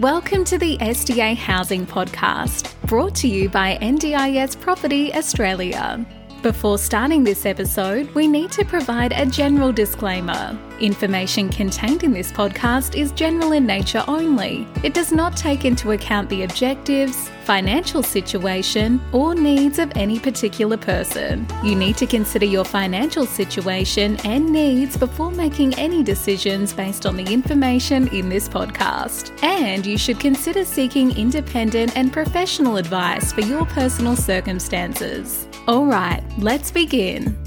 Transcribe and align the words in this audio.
Welcome 0.00 0.44
to 0.44 0.58
the 0.58 0.76
SDA 0.76 1.36
Housing 1.36 1.86
Podcast, 1.86 2.74
brought 2.82 3.14
to 3.14 3.28
you 3.28 3.48
by 3.48 3.78
NDIS 3.80 4.60
Property 4.60 5.14
Australia. 5.14 6.04
Before 6.42 6.76
starting 6.76 7.24
this 7.24 7.46
episode, 7.46 8.10
we 8.10 8.28
need 8.28 8.52
to 8.52 8.64
provide 8.66 9.12
a 9.12 9.24
general 9.24 9.72
disclaimer. 9.72 10.58
Information 10.80 11.48
contained 11.48 12.02
in 12.02 12.12
this 12.12 12.30
podcast 12.30 12.94
is 12.94 13.10
general 13.12 13.52
in 13.52 13.64
nature 13.64 14.04
only. 14.06 14.66
It 14.82 14.92
does 14.92 15.10
not 15.10 15.34
take 15.34 15.64
into 15.64 15.92
account 15.92 16.28
the 16.28 16.42
objectives, 16.42 17.30
financial 17.44 18.02
situation, 18.02 19.00
or 19.12 19.34
needs 19.34 19.78
of 19.78 19.90
any 19.96 20.18
particular 20.18 20.76
person. 20.76 21.46
You 21.64 21.74
need 21.74 21.96
to 21.96 22.06
consider 22.06 22.44
your 22.44 22.64
financial 22.64 23.24
situation 23.24 24.18
and 24.24 24.52
needs 24.52 24.98
before 24.98 25.30
making 25.30 25.74
any 25.74 26.02
decisions 26.02 26.74
based 26.74 27.06
on 27.06 27.16
the 27.16 27.32
information 27.32 28.08
in 28.08 28.28
this 28.28 28.46
podcast. 28.46 29.32
And 29.42 29.86
you 29.86 29.96
should 29.96 30.20
consider 30.20 30.64
seeking 30.64 31.16
independent 31.16 31.96
and 31.96 32.12
professional 32.12 32.76
advice 32.76 33.32
for 33.32 33.40
your 33.40 33.64
personal 33.66 34.16
circumstances. 34.16 35.48
All 35.66 35.86
right, 35.86 36.22
let's 36.38 36.70
begin. 36.70 37.45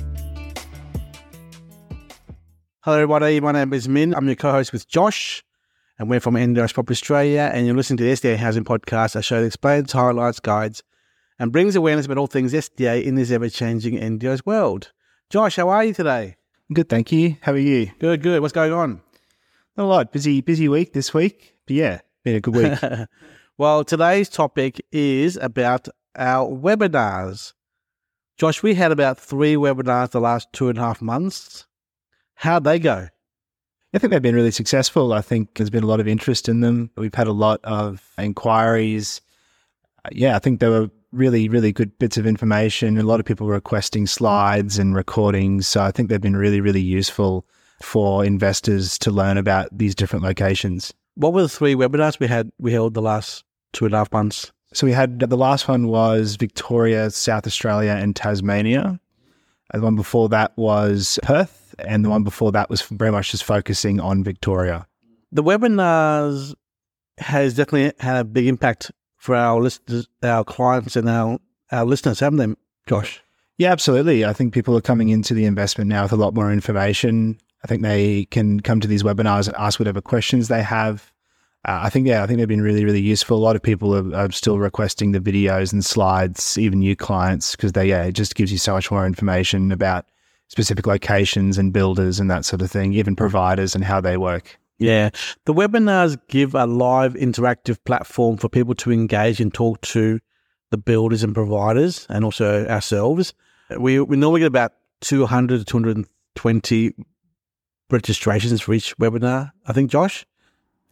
Hello, 2.90 2.98
everybody. 2.98 3.40
My 3.40 3.52
name 3.52 3.72
is 3.72 3.88
Minh. 3.88 4.16
I'm 4.18 4.26
your 4.26 4.36
co-host 4.36 4.74
with 4.74 4.88
Josh, 4.88 5.44
and 6.00 6.10
we're 6.10 6.20
from 6.20 6.34
NDIS 6.34 6.74
Property 6.74 6.94
Australia. 6.94 7.52
And 7.54 7.68
you're 7.68 7.76
listening 7.76 7.98
to 7.98 8.04
the 8.04 8.14
SDA 8.14 8.38
Housing 8.38 8.64
Podcast, 8.64 9.16
a 9.16 9.22
show 9.22 9.42
that 9.42 9.46
explains, 9.46 9.92
highlights, 9.92 10.40
guides, 10.40 10.82
and 11.38 11.52
brings 11.52 11.76
awareness 11.76 12.08
about 12.08 12.18
all 12.18 12.26
things 12.26 12.52
SDA 12.52 13.04
in 13.04 13.14
this 13.14 13.30
ever-changing 13.30 13.94
NDIS 13.94 14.44
world. 14.44 14.92
Josh, 15.30 15.58
how 15.58 15.70
are 15.70 15.84
you 15.86 15.94
today? 15.94 16.38
Good, 16.74 16.90
thank 16.90 17.12
you. 17.12 17.38
How 17.42 17.52
are 17.52 17.60
you? 17.60 17.92
Good, 18.00 18.24
good. 18.24 18.42
What's 18.42 18.54
going 18.54 18.74
on? 18.74 19.02
Not 19.78 19.84
a 19.84 19.86
lot. 19.86 20.12
Busy, 20.12 20.42
busy 20.42 20.68
week 20.68 20.94
this 20.94 21.14
week. 21.14 21.58
But 21.68 21.76
yeah, 21.76 22.00
been 22.24 22.38
a 22.38 22.42
good 22.42 22.56
week. 22.56 23.08
well, 23.60 23.84
today's 23.84 24.30
topic 24.30 24.84
is 24.92 25.38
about 25.38 25.90
our 26.16 26.50
webinars. 26.50 27.54
Josh, 28.36 28.64
we 28.64 28.74
had 28.74 28.92
about 28.92 29.20
three 29.20 29.54
webinars 29.54 30.10
the 30.10 30.20
last 30.20 30.52
two 30.54 30.70
and 30.70 30.80
a 30.80 30.82
half 30.82 31.04
months. 31.04 31.68
How'd 32.40 32.64
they 32.64 32.80
go? 32.80 33.10
I 33.94 33.98
think 33.98 34.12
they've 34.12 34.22
been 34.22 34.34
really 34.34 34.52
successful. 34.52 35.12
I 35.12 35.20
think 35.20 35.56
there's 35.56 35.70
been 35.70 35.84
a 35.84 35.88
lot 35.88 36.00
of 36.00 36.08
interest 36.08 36.48
in 36.48 36.62
them. 36.62 36.90
We've 36.96 37.14
had 37.14 37.28
a 37.28 37.34
lot 37.34 37.60
of 37.66 38.02
inquiries. 38.18 39.20
Uh, 40.06 40.10
yeah, 40.14 40.38
I 40.38 40.40
think 40.40 40.62
they 40.62 40.70
were 40.70 40.90
really, 41.12 41.50
really 41.50 41.74
good 41.74 42.00
bits 42.00 42.16
of 42.16 42.26
information. 42.26 42.98
A 42.98 43.04
lot 43.04 43.20
of 43.20 43.26
people 43.26 43.46
were 43.46 43.56
requesting 43.56 44.08
slides 44.08 44.80
and 44.80 44.96
recordings. 44.96 45.68
So 45.68 45.82
I 45.82 45.92
think 45.92 46.08
they've 46.08 46.22
been 46.22 46.38
really, 46.38 46.62
really 46.62 46.80
useful 46.80 47.46
for 47.82 48.24
investors 48.24 48.98
to 49.00 49.12
learn 49.12 49.38
about 49.38 49.78
these 49.78 49.94
different 49.94 50.24
locations. 50.24 50.94
What 51.16 51.34
were 51.34 51.42
the 51.42 51.50
three 51.50 51.76
webinars 51.76 52.22
we 52.22 52.28
had 52.28 52.54
we 52.58 52.72
held 52.72 52.94
the 52.94 53.02
last 53.02 53.44
two 53.74 53.84
and 53.84 53.94
a 53.94 53.98
half 53.98 54.14
months? 54.14 54.54
So 54.72 54.88
we 54.88 54.94
had 54.94 55.20
the 55.20 55.36
last 55.36 55.68
one 55.68 55.90
was 55.90 56.38
Victoria, 56.38 57.10
South 57.10 57.46
Australia, 57.46 57.98
and 58.00 58.16
Tasmania. 58.16 58.98
And 59.72 59.82
the 59.82 59.86
one 59.86 59.98
before 59.98 60.30
that 60.30 60.58
was 60.58 61.20
Perth, 61.22 61.59
and 61.86 62.04
the 62.04 62.10
one 62.10 62.24
before 62.24 62.52
that 62.52 62.70
was 62.70 62.82
very 62.82 63.12
much 63.12 63.32
just 63.32 63.44
focusing 63.44 64.00
on 64.00 64.24
Victoria. 64.24 64.88
The 65.32 65.44
webinars 65.44 66.56
has 67.18 67.56
definitely 67.56 67.94
had 68.00 68.18
a 68.18 68.24
big 68.24 68.48
impact 68.48 68.92
for 69.18 69.36
our 69.36 69.60
listeners, 69.60 70.08
our 70.24 70.44
clients, 70.44 70.96
and 70.96 71.10
our 71.10 71.40
our 71.72 71.86
listeners, 71.86 72.20
haven't 72.20 72.38
they, 72.38 72.56
Josh? 72.88 73.22
Yeah, 73.58 73.72
absolutely. 73.72 74.26
I 74.26 74.34
think 74.34 74.54
people 74.54 74.76
are 74.78 74.82
coming 74.82 75.10
into 75.10 75.34
the 75.34 75.46
investment 75.46 75.90
now 75.90 76.04
with 76.04 76.14
a 76.14 76.16
lot 76.16 76.34
more 76.34 76.52
information. 76.52 77.40
I 77.64 77.68
think 77.68 77.82
they 77.82 78.26
can 78.26 78.62
come 78.62 78.80
to 78.80 78.88
these 78.88 79.04
webinars 79.04 79.48
and 79.48 79.56
ask 79.58 79.80
whatever 79.80 80.02
questions 80.02 80.48
they 80.48 80.64
have. 80.64 81.12
Uh, 81.68 81.82
I 81.84 81.90
think, 81.90 82.08
yeah, 82.08 82.24
I 82.24 82.28
think 82.28 82.40
they've 82.40 82.48
been 82.48 82.62
really, 82.62 82.86
really 82.86 83.02
useful. 83.02 83.38
A 83.38 83.44
lot 83.44 83.58
of 83.58 83.62
people 83.62 83.94
are, 83.94 84.16
are 84.16 84.32
still 84.32 84.58
requesting 84.60 85.12
the 85.12 85.20
videos 85.20 85.74
and 85.74 85.84
slides, 85.84 86.58
even 86.58 86.80
new 86.80 86.96
clients, 86.96 87.52
because 87.52 87.74
they, 87.74 87.90
yeah, 87.90 88.06
it 88.06 88.14
just 88.14 88.36
gives 88.36 88.50
you 88.50 88.58
so 88.58 88.74
much 88.74 88.90
more 88.90 89.06
information 89.06 89.74
about 89.74 90.06
specific 90.50 90.86
locations 90.86 91.58
and 91.58 91.72
builders 91.72 92.20
and 92.20 92.30
that 92.30 92.44
sort 92.44 92.62
of 92.62 92.70
thing, 92.70 92.94
even 92.94 93.16
providers 93.16 93.76
and 93.76 93.84
how 93.84 94.02
they 94.02 94.18
work. 94.18 94.60
Yeah. 94.78 95.10
The 95.46 95.54
webinars 95.54 96.18
give 96.28 96.54
a 96.56 96.66
live 96.66 97.14
interactive 97.14 97.78
platform 97.86 98.38
for 98.38 98.50
people 98.50 98.76
to 98.76 98.92
engage 98.92 99.40
and 99.40 99.54
talk 99.54 99.82
to 99.82 100.20
the 100.72 100.78
builders 100.78 101.24
and 101.24 101.34
providers 101.34 102.06
and 102.10 102.24
also 102.26 102.66
ourselves. 102.68 103.34
We, 103.78 104.00
we 104.00 104.18
normally 104.18 104.42
get 104.42 104.48
about 104.48 104.74
200 105.02 105.60
to 105.60 105.66
220 105.66 106.94
registrations 107.90 108.62
for 108.62 108.74
each 108.74 108.98
webinar, 108.98 109.52
I 109.66 109.74
think, 109.74 109.92
Josh. 109.92 110.26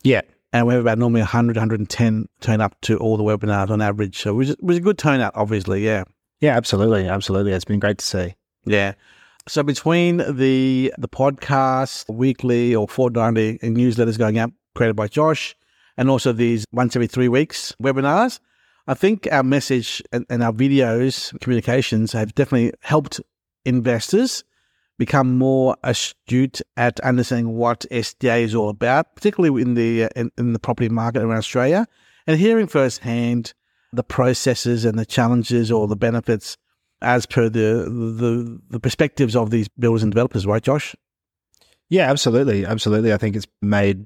Yeah 0.03 0.21
and 0.53 0.65
we 0.65 0.73
have 0.73 0.81
about 0.81 0.97
normally 0.97 1.21
100, 1.21 1.55
110 1.55 2.27
turn 2.39 2.61
up 2.61 2.79
to 2.81 2.97
all 2.97 3.17
the 3.17 3.23
webinars 3.23 3.69
on 3.69 3.81
average. 3.81 4.17
So 4.17 4.31
it 4.31 4.33
was, 4.33 4.49
it 4.51 4.63
was 4.63 4.77
a 4.77 4.81
good 4.81 4.97
turnout, 4.97 5.33
obviously. 5.35 5.85
Yeah. 5.85 6.05
Yeah, 6.39 6.55
absolutely. 6.55 7.07
Absolutely. 7.07 7.51
It's 7.51 7.65
been 7.65 7.79
great 7.79 7.97
to 7.97 8.05
see. 8.05 8.35
Yeah. 8.65 8.93
So 9.47 9.63
between 9.63 10.17
the 10.17 10.93
the 10.97 11.07
podcast, 11.07 12.13
weekly 12.13 12.75
or 12.75 12.87
fortnightly 12.87 13.57
newsletters 13.59 14.17
going 14.17 14.37
out 14.37 14.51
created 14.75 14.97
by 14.97 15.07
Josh, 15.07 15.55
and 15.95 16.09
also 16.09 16.33
these 16.33 16.65
once 16.73 16.95
every 16.97 17.07
three 17.07 17.29
weeks 17.29 17.73
webinars, 17.81 18.41
I 18.87 18.93
think 18.93 19.27
our 19.31 19.43
message 19.43 20.03
and, 20.11 20.25
and 20.29 20.43
our 20.43 20.51
videos, 20.51 21.37
communications 21.39 22.11
have 22.11 22.35
definitely 22.35 22.73
helped 22.81 23.21
investors 23.63 24.43
become 24.97 25.37
more 25.37 25.77
astute 25.83 26.61
at 26.75 26.99
understanding 26.99 27.53
what 27.53 27.85
SDA 27.89 28.41
is 28.41 28.53
all 28.53 28.67
about, 28.67 29.15
particularly 29.15 29.61
in 29.61 29.75
the 29.75 30.09
in, 30.15 30.29
in, 30.37 30.51
the 30.51 30.59
property 30.59 30.89
market 30.89 31.21
around 31.21 31.37
Australia, 31.37 31.87
and 32.25 32.37
hearing 32.37 32.67
firsthand 32.67 33.53
the 33.93 34.03
processes 34.03 34.83
and 34.83 34.99
the 34.99 35.05
challenges 35.05 35.71
or 35.71 35.87
the 35.87 35.95
benefits 35.95 36.57
as 37.01 37.25
per 37.25 37.49
the 37.49 37.85
the, 37.87 38.61
the 38.69 38.79
perspectives 38.79 39.35
of 39.35 39.49
these 39.49 39.67
builders 39.67 40.03
and 40.03 40.11
developers, 40.11 40.45
right, 40.45 40.63
Josh? 40.63 40.95
Yeah, 41.89 42.09
absolutely, 42.09 42.65
absolutely. 42.65 43.13
I 43.13 43.17
think 43.17 43.35
it's 43.35 43.47
made 43.61 44.05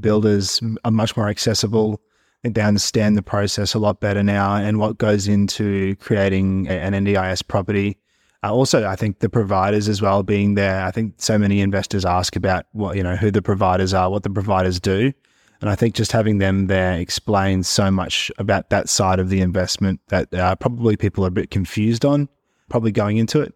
builders 0.00 0.60
are 0.84 0.90
much 0.90 1.16
more 1.16 1.28
accessible. 1.28 2.00
I 2.04 2.48
think 2.48 2.54
they 2.56 2.62
understand 2.62 3.16
the 3.16 3.22
process 3.22 3.74
a 3.74 3.78
lot 3.78 4.00
better 4.00 4.22
now 4.22 4.56
and 4.56 4.78
what 4.78 4.98
goes 4.98 5.26
into 5.26 5.96
creating 5.96 6.68
an 6.68 6.92
NDIS 6.92 7.46
property 7.46 7.98
uh, 8.46 8.52
also, 8.52 8.86
I 8.86 8.96
think 8.96 9.20
the 9.20 9.28
providers 9.28 9.88
as 9.88 10.02
well 10.02 10.22
being 10.22 10.54
there. 10.54 10.84
I 10.84 10.90
think 10.90 11.14
so 11.18 11.38
many 11.38 11.60
investors 11.60 12.04
ask 12.04 12.36
about 12.36 12.66
what 12.72 12.96
you 12.96 13.02
know 13.02 13.16
who 13.16 13.30
the 13.30 13.42
providers 13.42 13.94
are, 13.94 14.10
what 14.10 14.22
the 14.22 14.30
providers 14.30 14.78
do, 14.78 15.12
and 15.60 15.70
I 15.70 15.74
think 15.74 15.94
just 15.94 16.12
having 16.12 16.38
them 16.38 16.66
there 16.66 16.94
explains 16.94 17.68
so 17.68 17.90
much 17.90 18.30
about 18.38 18.70
that 18.70 18.88
side 18.88 19.18
of 19.18 19.28
the 19.28 19.40
investment 19.40 20.00
that 20.08 20.32
uh, 20.34 20.54
probably 20.56 20.96
people 20.96 21.24
are 21.24 21.28
a 21.28 21.32
bit 21.32 21.50
confused 21.50 22.04
on, 22.04 22.28
probably 22.68 22.92
going 22.92 23.16
into 23.16 23.40
it. 23.40 23.54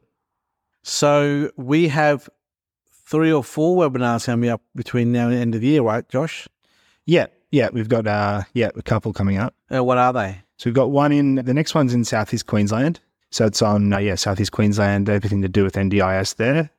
So 0.83 1.51
we 1.57 1.89
have 1.89 2.29
three 3.05 3.33
or 3.33 3.45
four 3.45 3.77
webinars 3.77 4.27
coming 4.27 4.51
up 4.51 4.63
between 4.75 5.13
now 5.13 5.27
and 5.27 5.37
the 5.37 5.41
end 5.41 5.55
of 5.55 5.61
the 5.61 5.67
year, 5.67 5.83
right, 5.83 6.09
Josh? 6.09 6.49
Yeah, 7.05 7.27
yeah, 7.51 7.69
we've 7.73 7.89
got 7.89 8.07
uh, 8.07 8.43
yeah 8.55 8.71
a 8.77 8.83
couple 8.83 9.13
coming 9.13 9.37
up. 9.37 9.55
Uh, 9.73 9.83
what 9.83 9.99
are 9.99 10.13
they? 10.13 10.43
So 10.57 10.71
we've 10.71 10.75
got 10.75 10.91
one 10.91 11.13
in 11.13 11.37
the 11.37 11.55
next 11.55 11.75
one's 11.75 11.95
in 11.95 12.05
Southeast 12.05 12.47
Queensland. 12.47 13.01
So 13.31 13.47
it's 13.47 13.63
on, 13.63 13.93
uh, 13.93 13.99
yeah, 13.99 14.17
Southeast 14.17 14.53
Queensland, 14.53 15.09
everything 15.09 15.43
to 15.43 15.49
do 15.49 15.63
with 15.65 15.75
NDIS 15.75 16.37
there. 16.37 16.71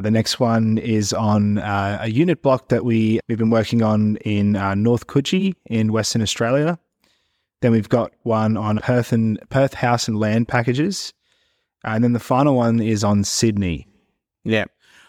The 0.00 0.10
next 0.12 0.38
one 0.38 0.78
is 0.78 1.12
on 1.12 1.58
uh, 1.58 1.98
a 2.02 2.08
unit 2.08 2.40
block 2.40 2.68
that 2.68 2.84
we, 2.84 3.18
we've 3.28 3.38
been 3.38 3.50
working 3.50 3.82
on 3.82 4.16
in 4.18 4.54
uh, 4.54 4.76
North 4.76 5.08
Coogee 5.08 5.54
in 5.66 5.92
Western 5.92 6.22
Australia. 6.22 6.78
Then 7.62 7.72
we've 7.72 7.88
got 7.88 8.12
one 8.22 8.56
on 8.56 8.78
Perth 8.78 9.12
and 9.12 9.40
Perth 9.50 9.74
house 9.74 10.06
and 10.06 10.20
land 10.20 10.46
packages. 10.46 11.12
And 11.82 12.04
then 12.04 12.12
the 12.12 12.20
final 12.20 12.54
one 12.54 12.78
is 12.78 13.02
on 13.02 13.24
Sydney. 13.24 13.88
Yeah. 14.44 14.66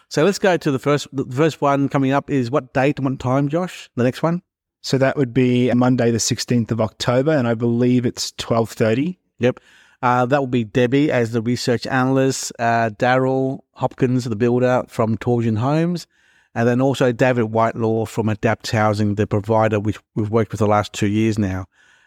So 0.08 0.24
let's 0.24 0.40
go 0.40 0.56
to 0.56 0.70
the 0.72 0.80
first. 0.80 1.06
The 1.12 1.24
first 1.24 1.60
one 1.60 1.88
coming 1.88 2.10
up 2.10 2.28
is 2.28 2.50
what 2.50 2.74
date 2.74 2.98
and 2.98 3.06
what 3.06 3.20
time, 3.20 3.48
Josh? 3.48 3.88
The 3.94 4.02
next 4.02 4.24
one. 4.24 4.42
So 4.82 4.98
that 4.98 5.16
would 5.16 5.32
be 5.32 5.72
Monday, 5.72 6.10
the 6.10 6.18
sixteenth 6.18 6.72
of 6.72 6.80
October, 6.80 7.30
and 7.30 7.46
I 7.46 7.54
believe 7.54 8.04
it's 8.04 8.32
twelve 8.32 8.70
thirty. 8.70 9.20
Yep. 9.38 9.60
Uh, 10.02 10.24
that 10.26 10.40
will 10.40 10.46
be 10.46 10.64
Debbie 10.64 11.12
as 11.12 11.32
the 11.32 11.42
research 11.42 11.86
analyst, 11.86 12.52
uh, 12.58 12.90
Daryl 12.90 13.60
Hopkins, 13.72 14.24
the 14.24 14.36
builder 14.36 14.84
from 14.88 15.18
Torsion 15.18 15.56
Homes, 15.56 16.06
and 16.54 16.66
then 16.66 16.80
also 16.80 17.12
David 17.12 17.44
Whitelaw 17.44 18.06
from 18.06 18.28
Adapt 18.28 18.70
Housing, 18.70 19.16
the 19.16 19.26
provider 19.26 19.78
which 19.78 19.98
we've 20.14 20.30
worked 20.30 20.52
with 20.52 20.60
the 20.60 20.66
last 20.66 20.92
two 20.92 21.06
years 21.06 21.38
now. 21.38 21.66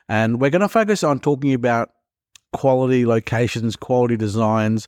And 0.10 0.42
we're 0.42 0.50
going 0.50 0.62
to 0.62 0.70
focus 0.70 1.04
on 1.04 1.20
talking 1.20 1.54
about 1.54 1.92
quality 2.52 3.06
locations, 3.06 3.76
quality 3.76 4.18
designs, 4.18 4.88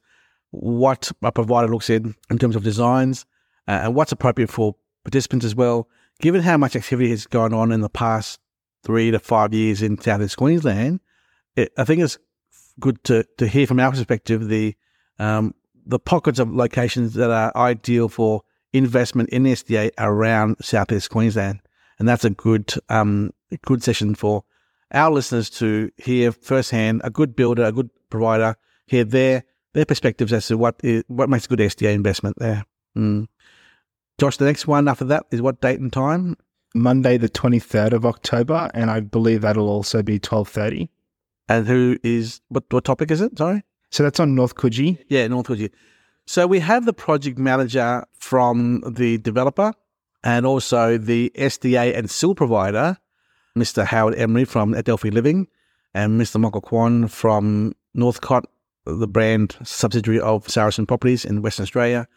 what 0.52 1.12
a 1.22 1.32
provider 1.32 1.72
looks 1.72 1.90
in 1.90 2.16
in 2.30 2.38
terms 2.38 2.56
of 2.56 2.64
designs, 2.64 3.26
uh, 3.68 3.82
and 3.84 3.96
what's 3.96 4.12
appropriate 4.12 4.50
for 4.50 4.76
participants 5.04 5.46
as 5.46 5.56
well. 5.56 5.88
Given 6.22 6.42
how 6.42 6.58
much 6.58 6.76
activity 6.76 7.10
has 7.10 7.28
gone 7.28 7.54
on 7.54 7.72
in 7.72 7.82
the 7.82 7.90
past 7.90 8.40
three 8.84 9.12
to 9.12 9.20
five 9.20 9.54
years 9.54 9.82
in 9.82 10.00
Southeast 10.00 10.38
Queensland, 10.38 11.02
it, 11.56 11.72
I 11.78 11.84
think 11.84 12.02
it's 12.02 12.18
good 12.80 13.04
to, 13.06 13.26
to 13.38 13.48
hear 13.48 13.68
from 13.68 13.80
our 13.80 13.92
perspective 13.92 14.48
the 14.48 14.76
um, 15.20 15.54
the 15.86 16.00
pockets 16.00 16.40
of 16.40 16.52
locations 16.52 17.14
that 17.14 17.30
are 17.30 17.56
ideal 17.56 18.10
for 18.10 18.42
investment 18.74 19.30
in 19.30 19.44
SDA 19.44 19.92
around 19.98 20.58
Southeast 20.62 21.10
Queensland. 21.10 21.62
and 22.00 22.08
that's 22.08 22.26
a 22.26 22.30
good 22.30 22.74
um, 22.90 23.32
good 23.64 23.84
session 23.84 24.16
for 24.16 24.44
our 24.92 25.12
listeners 25.12 25.50
to 25.50 25.92
hear 25.98 26.32
firsthand 26.32 27.02
a 27.04 27.10
good 27.10 27.36
builder, 27.36 27.64
a 27.64 27.72
good 27.72 27.90
provider, 28.10 28.56
hear 28.86 29.04
their 29.04 29.44
their 29.74 29.86
perspectives 29.86 30.32
as 30.32 30.48
to 30.48 30.58
what 30.58 30.76
is, 30.84 31.04
what 31.08 31.30
makes 31.30 31.46
a 31.46 31.50
good 31.50 31.60
SDA 31.60 31.94
investment 31.94 32.38
there. 32.40 32.66
Mm. 32.98 33.28
Josh, 34.18 34.38
the 34.38 34.46
next 34.46 34.68
one 34.68 34.88
after 34.88 35.06
that 35.06 35.26
is 35.32 35.42
what 35.42 35.60
date 35.60 35.80
and 35.80 35.92
time? 35.92 36.38
Monday, 36.74 37.18
the 37.18 37.30
twenty 37.30 37.60
third 37.60 37.94
of 37.94 38.06
October, 38.06 38.70
and 38.74 38.92
I 38.92 39.00
believe 39.00 39.42
that'll 39.42 39.70
also 39.70 40.04
be 40.04 40.20
twelve 40.20 40.50
thirty. 40.50 40.90
And 41.48 41.68
who 41.68 41.98
is 42.04 42.42
what? 42.50 42.64
What 42.72 42.84
topic 42.86 43.12
is 43.12 43.22
it? 43.22 43.38
Sorry. 43.38 43.64
So 43.92 44.04
that's 44.04 44.20
on 44.20 44.36
North 44.36 44.56
Coogee. 44.56 44.98
Yeah, 45.10 45.28
North 45.28 45.48
Coogee. 45.48 45.72
So 46.26 46.48
we 46.48 46.60
have 46.60 46.86
the 46.86 46.94
project 46.94 47.38
manager 47.38 48.04
from 48.14 48.82
the 48.88 49.20
developer 49.20 49.74
and 50.24 50.46
also 50.46 50.98
the 50.98 51.32
SDA 51.36 51.96
and 51.96 52.10
SIL 52.10 52.34
provider, 52.34 52.98
Mr. 53.56 53.86
Howard 53.86 54.16
Emery 54.16 54.44
from 54.46 54.74
Adelphi 54.74 55.12
Living, 55.12 55.48
and 55.94 56.20
Mr. 56.20 56.40
Michael 56.42 56.62
Kwan 56.62 57.08
from 57.08 57.74
Northcott, 57.94 58.46
the 58.86 59.08
brand 59.08 59.56
subsidiary 59.64 60.20
of 60.20 60.50
Saracen 60.50 60.88
Properties 60.88 61.26
in 61.26 61.44
Western 61.44 61.64
Australia, 61.64 62.08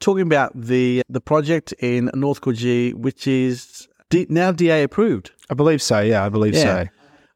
talking 0.00 0.22
about 0.22 0.52
the 0.58 1.02
the 1.10 1.20
project 1.20 1.72
in 1.80 2.10
North 2.14 2.40
Coogee, 2.40 2.94
which 2.94 3.26
is 3.26 3.86
D- 4.08 4.26
now 4.30 4.52
DA 4.52 4.82
approved. 4.84 5.32
I 5.50 5.54
believe 5.54 5.82
so. 5.82 6.00
Yeah, 6.00 6.24
I 6.24 6.30
believe 6.30 6.54
Yeah. 6.54 6.84
so. 6.84 6.88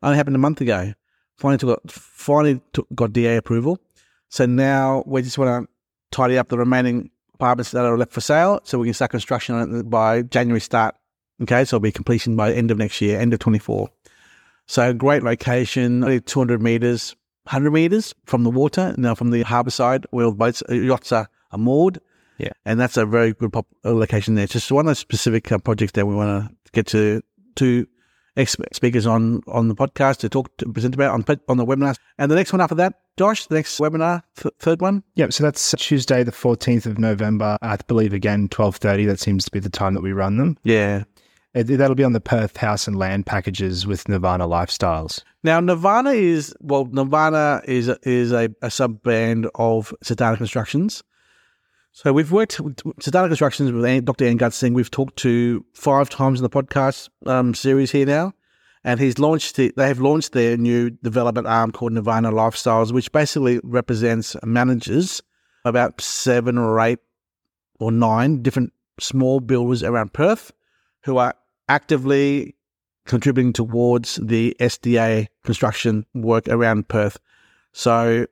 Only 0.02 0.16
happened 0.16 0.36
a 0.36 0.40
month 0.40 0.60
ago. 0.62 0.94
Finally 1.36 1.58
took 1.58 1.90
finally 1.90 2.60
took, 2.72 2.86
got 2.94 3.12
DA 3.12 3.36
approval. 3.36 3.78
So 4.28 4.46
now 4.46 5.02
we 5.06 5.22
just 5.22 5.38
want 5.38 5.66
to 5.66 6.16
tidy 6.16 6.38
up 6.38 6.48
the 6.48 6.58
remaining 6.58 7.10
apartments 7.34 7.72
that 7.72 7.84
are 7.84 7.98
left 7.98 8.12
for 8.12 8.20
sale, 8.20 8.60
so 8.64 8.78
we 8.78 8.86
can 8.86 8.94
start 8.94 9.10
construction 9.10 9.54
on 9.54 9.76
it 9.76 9.90
by 9.90 10.22
January 10.22 10.60
start. 10.60 10.94
Okay, 11.42 11.64
so 11.64 11.76
it'll 11.76 11.82
be 11.82 11.92
completion 11.92 12.36
by 12.36 12.52
end 12.52 12.70
of 12.70 12.78
next 12.78 13.00
year, 13.00 13.20
end 13.20 13.32
of 13.32 13.40
twenty 13.40 13.58
four. 13.58 13.90
So 14.66 14.92
great 14.94 15.22
location, 15.22 16.04
only 16.04 16.20
two 16.20 16.38
hundred 16.38 16.62
meters, 16.62 17.16
hundred 17.46 17.72
meters 17.72 18.14
from 18.24 18.44
the 18.44 18.50
water. 18.50 18.94
Now 18.96 19.14
from 19.14 19.30
the 19.30 19.42
harbour 19.42 19.70
side, 19.70 20.06
where 20.10 20.30
boats 20.30 20.62
uh, 20.68 20.74
yachts 20.74 21.12
are, 21.12 21.28
are 21.50 21.58
moored. 21.58 22.00
Yeah. 22.38 22.50
and 22.64 22.80
that's 22.80 22.96
a 22.96 23.06
very 23.06 23.32
good 23.32 23.52
pop- 23.52 23.68
uh, 23.84 23.92
location 23.92 24.34
there. 24.34 24.42
It's 24.42 24.54
just 24.54 24.72
one 24.72 24.86
of 24.86 24.90
those 24.90 24.98
specific 24.98 25.52
uh, 25.52 25.58
projects 25.58 25.92
that 25.92 26.06
we 26.06 26.16
want 26.16 26.48
to 26.48 26.56
get 26.72 26.86
to 26.88 27.22
to 27.56 27.86
speakers 28.36 29.06
on 29.06 29.42
on 29.46 29.68
the 29.68 29.74
podcast 29.74 30.18
to 30.18 30.28
talk 30.28 30.56
to 30.58 30.66
present 30.72 30.94
about 30.94 31.12
on 31.12 31.24
on 31.48 31.56
the 31.56 31.66
webinar. 31.66 31.96
And 32.18 32.30
the 32.30 32.34
next 32.34 32.52
one 32.52 32.60
after 32.60 32.74
that, 32.76 32.94
Josh, 33.16 33.46
the 33.46 33.54
next 33.54 33.78
webinar, 33.78 34.22
th- 34.36 34.54
third 34.58 34.80
one. 34.80 35.02
Yep. 35.14 35.32
So 35.32 35.44
that's 35.44 35.74
Tuesday, 35.78 36.22
the 36.22 36.32
fourteenth 36.32 36.86
of 36.86 36.98
November. 36.98 37.56
I 37.62 37.76
believe 37.86 38.12
again 38.12 38.48
twelve 38.48 38.76
thirty. 38.76 39.04
That 39.06 39.20
seems 39.20 39.44
to 39.44 39.50
be 39.50 39.60
the 39.60 39.70
time 39.70 39.94
that 39.94 40.02
we 40.02 40.12
run 40.12 40.36
them. 40.36 40.58
Yeah. 40.64 41.04
It, 41.54 41.64
that'll 41.64 41.94
be 41.94 42.02
on 42.02 42.14
the 42.14 42.20
Perth 42.20 42.56
House 42.56 42.88
and 42.88 42.98
Land 42.98 43.26
packages 43.26 43.86
with 43.86 44.08
Nirvana 44.08 44.48
Lifestyles. 44.48 45.22
Now 45.44 45.60
Nirvana 45.60 46.10
is 46.10 46.52
well, 46.60 46.86
Nirvana 46.86 47.62
is 47.64 47.88
is 48.02 48.32
a, 48.32 48.48
a 48.60 48.72
sub 48.72 49.02
brand 49.04 49.48
of 49.54 49.94
Sedana 50.04 50.36
Constructions. 50.36 51.04
So 51.96 52.12
we've 52.12 52.32
worked 52.32 52.58
with 52.58 52.74
Sedana 52.98 53.28
Constructions 53.28 53.70
with 53.70 54.04
Dr. 54.04 54.24
Ian 54.24 54.36
Gutsing. 54.36 54.74
We've 54.74 54.90
talked 54.90 55.16
to 55.18 55.64
five 55.74 56.10
times 56.10 56.40
in 56.40 56.42
the 56.42 56.50
podcast 56.50 57.08
um, 57.24 57.54
series 57.54 57.92
here 57.92 58.04
now, 58.04 58.32
and 58.82 58.98
he's 58.98 59.20
launched. 59.20 59.54
The, 59.54 59.72
they 59.76 59.86
have 59.86 60.00
launched 60.00 60.32
their 60.32 60.56
new 60.56 60.90
development 60.90 61.46
arm 61.46 61.70
called 61.70 61.92
Nirvana 61.92 62.32
Lifestyles, 62.32 62.90
which 62.90 63.12
basically 63.12 63.60
represents 63.62 64.34
managers 64.42 65.22
about 65.64 66.00
seven 66.00 66.58
or 66.58 66.80
eight 66.80 66.98
or 67.78 67.92
nine 67.92 68.42
different 68.42 68.72
small 68.98 69.38
builders 69.38 69.84
around 69.84 70.12
Perth 70.12 70.50
who 71.04 71.18
are 71.18 71.36
actively 71.68 72.56
contributing 73.06 73.52
towards 73.52 74.16
the 74.16 74.56
SDA 74.58 75.28
construction 75.44 76.06
work 76.12 76.48
around 76.48 76.88
Perth. 76.88 77.20
So 77.72 78.26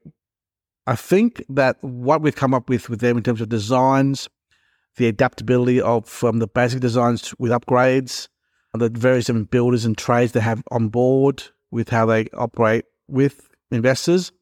I 0.87 0.97
think 0.97 1.45
that 1.49 1.77
what 1.83 2.23
we've 2.23 2.35
come 2.35 2.55
up 2.55 2.69
with 2.69 2.89
with 2.89 3.01
them 3.01 3.17
in 3.17 3.23
terms 3.23 3.41
of 3.41 3.49
designs, 3.49 4.29
the 4.97 5.07
adaptability 5.07 5.81
of 5.81 6.07
from 6.07 6.39
the 6.39 6.47
basic 6.47 6.81
designs 6.81 7.35
with 7.39 7.53
upgrades, 7.53 8.29
the 8.75 8.89
various 8.89 9.27
different 9.27 9.51
builders 9.51 9.85
and 9.85 9.97
trades 9.97 10.33
they 10.33 10.41
have 10.41 10.63
on 10.71 10.89
board 10.89 11.43
with 11.71 11.89
how 11.91 12.07
they 12.07 12.27
operate 12.35 12.85
with 13.09 13.49
investors, 13.71 14.33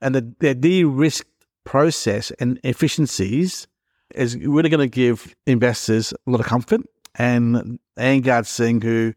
and 0.00 0.14
the, 0.14 0.54
de-risked 0.54 1.30
process 1.64 2.30
and 2.38 2.60
efficiencies 2.64 3.66
is 4.14 4.36
really 4.36 4.68
going 4.68 4.80
to 4.80 4.88
give 4.88 5.34
investors 5.46 6.12
a 6.26 6.30
lot 6.30 6.40
of 6.40 6.46
comfort. 6.46 6.80
And 7.16 7.78
Angad 7.98 8.46
Singh, 8.46 8.80
who 8.80 9.14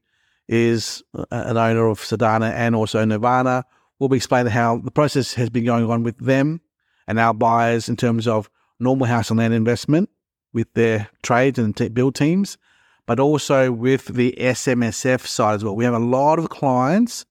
is 0.48 1.04
an 1.32 1.58
owner 1.58 1.88
of 1.88 2.00
Sedana 2.00 2.52
and 2.52 2.76
also 2.76 3.04
Nirvana, 3.06 3.66
will 4.00 4.10
be 4.10 4.18
explaining 4.18 4.52
how 4.52 4.78
the 4.78 4.92
process 4.92 5.34
has 5.34 5.50
been 5.50 5.66
going 5.66 5.90
on 5.90 6.04
with 6.04 6.18
them 6.18 6.62
and 7.08 7.20
our 7.20 7.34
buyers 7.34 7.90
in 7.90 7.96
terms 7.96 8.28
of 8.28 8.50
normal 8.80 9.08
house 9.08 9.30
and 9.30 9.40
land 9.40 9.54
investment 9.54 10.10
with 10.54 10.74
their 10.74 11.10
trades 11.22 11.60
and 11.60 11.76
te- 11.76 11.90
build 11.90 12.16
teams, 12.16 12.58
but 13.06 13.20
also 13.20 13.72
with 13.72 14.06
the 14.06 14.36
SMSF 14.40 15.26
side 15.26 15.56
as 15.56 15.64
well. 15.64 15.76
We 15.76 15.86
have 15.86 15.94
a 15.94 16.00
lot 16.00 16.40
of 16.40 16.50
clients 16.50 17.26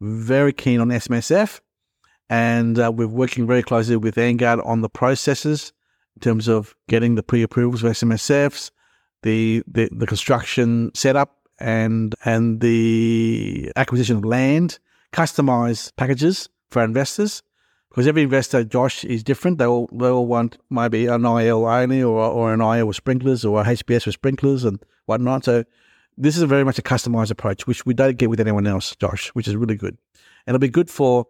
very 0.00 0.52
keen 0.52 0.80
on 0.80 0.88
SMSF, 0.88 1.60
and 2.28 2.78
uh, 2.78 2.90
we're 2.92 3.06
working 3.06 3.46
very 3.46 3.62
closely 3.62 3.96
with 3.96 4.16
Angad 4.16 4.64
on 4.66 4.80
the 4.80 4.88
processes 4.88 5.72
in 6.16 6.20
terms 6.20 6.48
of 6.48 6.74
getting 6.88 7.14
the 7.14 7.22
pre-approvals 7.22 7.82
for 7.82 7.88
SMSFs, 7.88 8.70
the, 9.22 9.62
the, 9.66 9.88
the 9.92 10.06
construction 10.06 10.90
setup, 10.94 11.38
and 11.60 12.16
and 12.24 12.60
the 12.60 13.70
acquisition 13.76 14.16
of 14.16 14.24
land, 14.24 14.80
customized 15.12 15.94
packages 15.96 16.48
for 16.70 16.82
investors. 16.82 17.42
Because 17.88 18.06
every 18.06 18.22
investor, 18.22 18.64
Josh, 18.64 19.04
is 19.04 19.22
different. 19.22 19.58
They 19.58 19.66
all 19.66 19.86
they 19.92 20.08
all 20.08 20.26
want 20.26 20.56
maybe 20.70 21.06
an 21.06 21.26
IL 21.26 21.66
only 21.66 22.02
or 22.02 22.18
or 22.20 22.54
an 22.54 22.62
IL 22.62 22.86
with 22.86 22.96
sprinklers 22.96 23.44
or 23.44 23.60
a 23.60 23.64
HPS 23.64 24.06
with 24.06 24.14
sprinklers 24.14 24.64
and 24.64 24.82
whatnot. 25.04 25.44
So 25.44 25.64
this 26.16 26.38
is 26.38 26.42
very 26.44 26.64
much 26.64 26.78
a 26.78 26.82
customized 26.82 27.30
approach, 27.30 27.66
which 27.66 27.84
we 27.84 27.92
don't 27.92 28.16
get 28.16 28.30
with 28.30 28.40
anyone 28.40 28.66
else, 28.66 28.96
Josh, 28.96 29.28
which 29.30 29.46
is 29.46 29.56
really 29.56 29.76
good. 29.76 29.98
And 30.46 30.54
it'll 30.54 30.58
be 30.58 30.68
good 30.68 30.88
for 30.88 31.26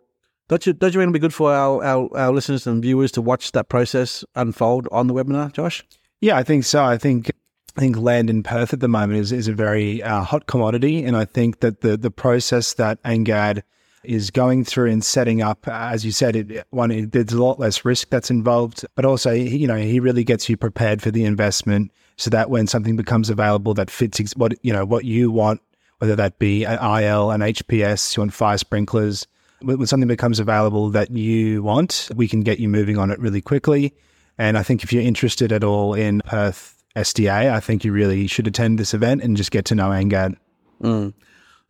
don't 0.48 0.64
you 0.66 0.72
don't 0.72 0.94
you 0.94 1.00
think 1.00 1.08
it'll 1.08 1.12
be 1.12 1.18
good 1.18 1.34
for 1.34 1.52
our, 1.52 1.82
our, 1.82 2.16
our 2.16 2.32
listeners 2.32 2.66
and 2.66 2.82
viewers 2.82 3.10
to 3.12 3.22
watch 3.22 3.52
that 3.52 3.68
process 3.68 4.24
unfold 4.34 4.86
on 4.92 5.06
the 5.06 5.14
webinar, 5.14 5.52
Josh? 5.52 5.84
Yeah, 6.20 6.36
I 6.36 6.44
think 6.44 6.64
so. 6.64 6.84
I 6.84 6.96
think 6.96 7.32
I 7.76 7.80
think 7.80 7.96
land 7.96 8.28
in 8.28 8.42
Perth 8.42 8.72
at 8.72 8.80
the 8.80 8.88
moment 8.88 9.18
is, 9.18 9.32
is 9.32 9.48
a 9.48 9.54
very 9.54 10.02
uh, 10.02 10.22
hot 10.22 10.46
commodity, 10.46 11.04
and 11.04 11.16
I 11.16 11.24
think 11.24 11.60
that 11.60 11.80
the 11.80 11.96
the 11.96 12.10
process 12.10 12.74
that 12.74 13.02
Angad 13.02 13.62
is 14.04 14.30
going 14.30 14.64
through 14.64 14.90
and 14.90 15.04
setting 15.04 15.42
up, 15.42 15.66
uh, 15.68 15.88
as 15.92 16.04
you 16.04 16.12
said, 16.12 16.36
it, 16.36 16.66
one 16.70 16.90
it, 16.90 17.12
there's 17.12 17.32
a 17.32 17.42
lot 17.42 17.58
less 17.58 17.84
risk 17.84 18.10
that's 18.10 18.30
involved, 18.30 18.84
but 18.94 19.04
also 19.04 19.32
you 19.32 19.66
know 19.66 19.76
he 19.76 20.00
really 20.00 20.24
gets 20.24 20.48
you 20.48 20.56
prepared 20.56 21.00
for 21.00 21.10
the 21.10 21.24
investment, 21.24 21.90
so 22.16 22.28
that 22.28 22.50
when 22.50 22.66
something 22.66 22.96
becomes 22.96 23.30
available 23.30 23.72
that 23.74 23.90
fits 23.90 24.20
ex- 24.20 24.36
what 24.36 24.52
you 24.62 24.72
know 24.72 24.84
what 24.84 25.06
you 25.06 25.30
want, 25.30 25.62
whether 25.98 26.16
that 26.16 26.38
be 26.38 26.64
an 26.64 26.78
IL, 26.78 27.30
an 27.30 27.40
HPS, 27.40 28.16
you 28.16 28.20
want 28.20 28.34
fire 28.34 28.58
sprinklers. 28.58 29.26
When 29.62 29.86
something 29.86 30.08
becomes 30.08 30.40
available 30.40 30.90
that 30.90 31.12
you 31.12 31.62
want, 31.62 32.10
we 32.16 32.26
can 32.26 32.40
get 32.40 32.58
you 32.58 32.68
moving 32.68 32.98
on 32.98 33.12
it 33.12 33.18
really 33.20 33.40
quickly. 33.40 33.94
And 34.36 34.58
I 34.58 34.64
think 34.64 34.82
if 34.82 34.92
you're 34.92 35.02
interested 35.04 35.52
at 35.52 35.62
all 35.62 35.94
in 35.94 36.20
Perth 36.26 36.81
SDA, 36.96 37.52
I 37.52 37.60
think 37.60 37.84
you 37.84 37.92
really 37.92 38.26
should 38.26 38.46
attend 38.46 38.78
this 38.78 38.94
event 38.94 39.22
and 39.22 39.36
just 39.36 39.50
get 39.50 39.64
to 39.66 39.74
know 39.74 39.90
Angad. 39.90 40.36
Mm. 40.82 41.14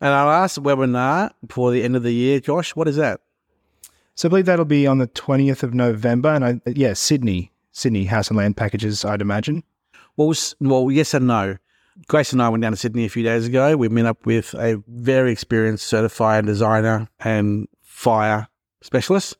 And 0.00 0.10
our 0.10 0.26
last 0.26 0.60
webinar 0.62 1.30
before 1.46 1.70
the 1.70 1.82
end 1.82 1.94
of 1.94 2.02
the 2.02 2.12
year, 2.12 2.40
Josh, 2.40 2.74
what 2.74 2.88
is 2.88 2.96
that? 2.96 3.20
So 4.14 4.28
I 4.28 4.30
believe 4.30 4.46
that'll 4.46 4.64
be 4.64 4.86
on 4.86 4.98
the 4.98 5.08
20th 5.08 5.62
of 5.62 5.74
November. 5.74 6.30
And 6.30 6.44
I, 6.44 6.60
yeah, 6.66 6.92
Sydney, 6.92 7.52
Sydney 7.70 8.04
House 8.04 8.28
and 8.28 8.36
Land 8.36 8.56
Packages, 8.56 9.04
I'd 9.04 9.20
imagine. 9.20 9.62
Well, 10.16 10.34
well, 10.60 10.90
yes 10.90 11.14
and 11.14 11.26
no. 11.26 11.56
Grace 12.08 12.32
and 12.32 12.42
I 12.42 12.48
went 12.48 12.62
down 12.62 12.72
to 12.72 12.76
Sydney 12.76 13.04
a 13.04 13.08
few 13.08 13.22
days 13.22 13.46
ago. 13.46 13.76
We 13.76 13.88
met 13.88 14.06
up 14.06 14.26
with 14.26 14.54
a 14.54 14.82
very 14.88 15.30
experienced 15.30 15.86
certified 15.86 16.46
designer 16.46 17.08
and 17.20 17.68
fire 17.82 18.48
specialist. 18.82 19.36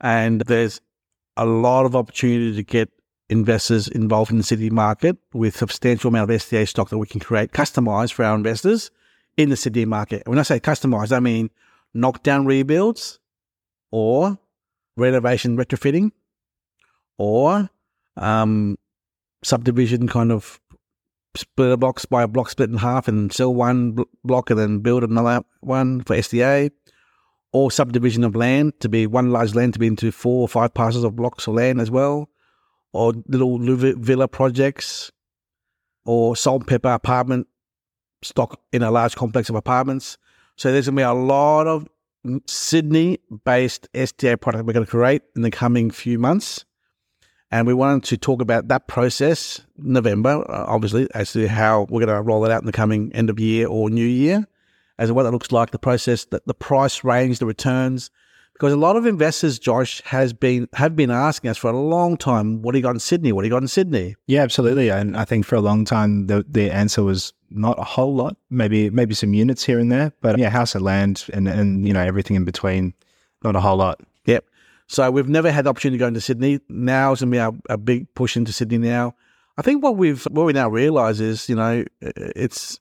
And 0.00 0.40
there's 0.42 0.80
a 1.36 1.44
lot 1.44 1.86
of 1.86 1.94
opportunity 1.94 2.54
to 2.54 2.62
get 2.62 2.90
investors 3.32 3.88
involved 3.88 4.30
in 4.30 4.36
the 4.36 4.44
city 4.44 4.70
market 4.70 5.16
with 5.32 5.56
substantial 5.56 6.08
amount 6.08 6.30
of 6.30 6.40
SDA 6.40 6.68
stock 6.68 6.90
that 6.90 6.98
we 6.98 7.06
can 7.06 7.20
create 7.20 7.52
customized 7.52 8.12
for 8.12 8.24
our 8.24 8.36
investors 8.36 8.90
in 9.36 9.48
the 9.48 9.56
city 9.56 9.84
market. 9.84 10.28
When 10.28 10.38
I 10.38 10.42
say 10.42 10.60
customized, 10.60 11.12
I 11.12 11.20
mean 11.20 11.50
knockdown 11.94 12.46
rebuilds 12.46 13.18
or 13.90 14.38
renovation 14.96 15.56
retrofitting 15.56 16.12
or 17.18 17.70
um, 18.16 18.78
subdivision 19.42 20.08
kind 20.08 20.30
of 20.30 20.60
split 21.34 21.72
a 21.72 21.76
box 21.76 22.04
by 22.04 22.22
a 22.22 22.28
block 22.28 22.50
split 22.50 22.70
in 22.70 22.76
half 22.76 23.08
and 23.08 23.32
sell 23.32 23.54
one 23.54 23.92
bl- 23.92 24.02
block 24.24 24.50
and 24.50 24.58
then 24.58 24.80
build 24.80 25.02
another 25.02 25.42
one 25.60 26.02
for 26.02 26.16
SDA, 26.16 26.70
or 27.52 27.70
subdivision 27.70 28.24
of 28.24 28.34
land 28.34 28.78
to 28.80 28.88
be 28.88 29.06
one 29.06 29.30
large 29.30 29.54
land 29.54 29.72
to 29.74 29.78
be 29.78 29.86
into 29.86 30.10
four 30.10 30.42
or 30.42 30.48
five 30.48 30.72
parcels 30.74 31.04
of 31.04 31.16
blocks 31.16 31.46
of 31.46 31.54
land 31.54 31.80
as 31.80 31.90
well, 31.90 32.28
or 32.92 33.14
little 33.26 33.58
villa 33.58 34.28
projects, 34.28 35.10
or 36.04 36.36
salt 36.36 36.62
and 36.62 36.68
pepper 36.68 36.90
apartment 36.90 37.46
stock 38.22 38.60
in 38.72 38.82
a 38.82 38.90
large 38.90 39.14
complex 39.16 39.48
of 39.48 39.54
apartments. 39.54 40.18
So 40.56 40.70
there's 40.70 40.86
going 40.86 40.96
to 40.96 41.00
be 41.00 41.04
a 41.04 41.12
lot 41.12 41.66
of 41.66 41.88
Sydney 42.46 43.18
based 43.44 43.88
SDA 43.94 44.40
product 44.40 44.64
we're 44.64 44.72
going 44.72 44.86
to 44.86 44.90
create 44.90 45.22
in 45.34 45.42
the 45.42 45.50
coming 45.50 45.90
few 45.90 46.18
months. 46.18 46.64
And 47.50 47.66
we 47.66 47.74
wanted 47.74 48.04
to 48.04 48.16
talk 48.16 48.40
about 48.40 48.68
that 48.68 48.88
process 48.88 49.60
November, 49.76 50.42
uh, 50.50 50.64
obviously, 50.68 51.06
as 51.14 51.32
to 51.32 51.46
how 51.48 51.86
we're 51.90 52.04
going 52.04 52.16
to 52.16 52.22
roll 52.22 52.44
it 52.46 52.50
out 52.50 52.62
in 52.62 52.66
the 52.66 52.72
coming 52.72 53.12
end 53.14 53.28
of 53.28 53.38
year 53.38 53.66
or 53.68 53.90
new 53.90 54.06
year, 54.06 54.46
as 54.98 55.10
to 55.10 55.14
what 55.14 55.24
that 55.24 55.32
looks 55.32 55.52
like, 55.52 55.70
the 55.70 55.78
process, 55.78 56.24
the, 56.24 56.40
the 56.46 56.54
price 56.54 57.04
range, 57.04 57.40
the 57.40 57.46
returns. 57.46 58.10
Because 58.62 58.74
a 58.74 58.76
lot 58.76 58.94
of 58.94 59.06
investors, 59.06 59.58
Josh, 59.58 60.00
has 60.02 60.32
been 60.32 60.68
have 60.74 60.94
been 60.94 61.10
asking 61.10 61.50
us 61.50 61.58
for 61.58 61.68
a 61.68 61.76
long 61.76 62.16
time, 62.16 62.62
what 62.62 62.70
do 62.70 62.78
you 62.78 62.82
got 62.84 62.94
in 62.94 63.00
Sydney? 63.00 63.32
What 63.32 63.42
do 63.42 63.48
you 63.48 63.50
got 63.50 63.62
in 63.62 63.66
Sydney? 63.66 64.14
Yeah, 64.28 64.42
absolutely. 64.42 64.88
And 64.88 65.16
I 65.16 65.24
think 65.24 65.44
for 65.44 65.56
a 65.56 65.60
long 65.60 65.84
time 65.84 66.28
the 66.28 66.46
the 66.48 66.70
answer 66.70 67.02
was 67.02 67.32
not 67.50 67.76
a 67.80 67.82
whole 67.82 68.14
lot, 68.14 68.36
maybe 68.50 68.88
maybe 68.88 69.16
some 69.16 69.34
units 69.34 69.64
here 69.64 69.80
and 69.80 69.90
there, 69.90 70.12
but 70.20 70.38
yeah, 70.38 70.48
house 70.48 70.76
and 70.76 70.84
land 70.84 71.24
and 71.32 71.48
and 71.48 71.84
you 71.88 71.92
know 71.92 72.02
everything 72.02 72.36
in 72.36 72.44
between, 72.44 72.94
not 73.42 73.56
a 73.56 73.60
whole 73.60 73.78
lot. 73.78 74.00
Yep. 74.26 74.44
So 74.86 75.10
we've 75.10 75.28
never 75.28 75.50
had 75.50 75.64
the 75.64 75.70
opportunity 75.70 75.98
to 75.98 76.04
go 76.04 76.06
into 76.06 76.20
Sydney. 76.20 76.60
Now 76.68 77.10
is 77.10 77.18
going 77.18 77.32
to 77.32 77.34
be 77.34 77.40
our, 77.40 77.52
a 77.68 77.76
big 77.76 78.14
push 78.14 78.36
into 78.36 78.52
Sydney 78.52 78.78
now. 78.78 79.16
I 79.58 79.62
think 79.62 79.82
what 79.82 79.96
we've 79.96 80.22
what 80.26 80.46
we 80.46 80.52
now 80.52 80.68
realise 80.68 81.18
is, 81.18 81.48
you 81.48 81.56
know, 81.56 81.84
it's 82.00 82.78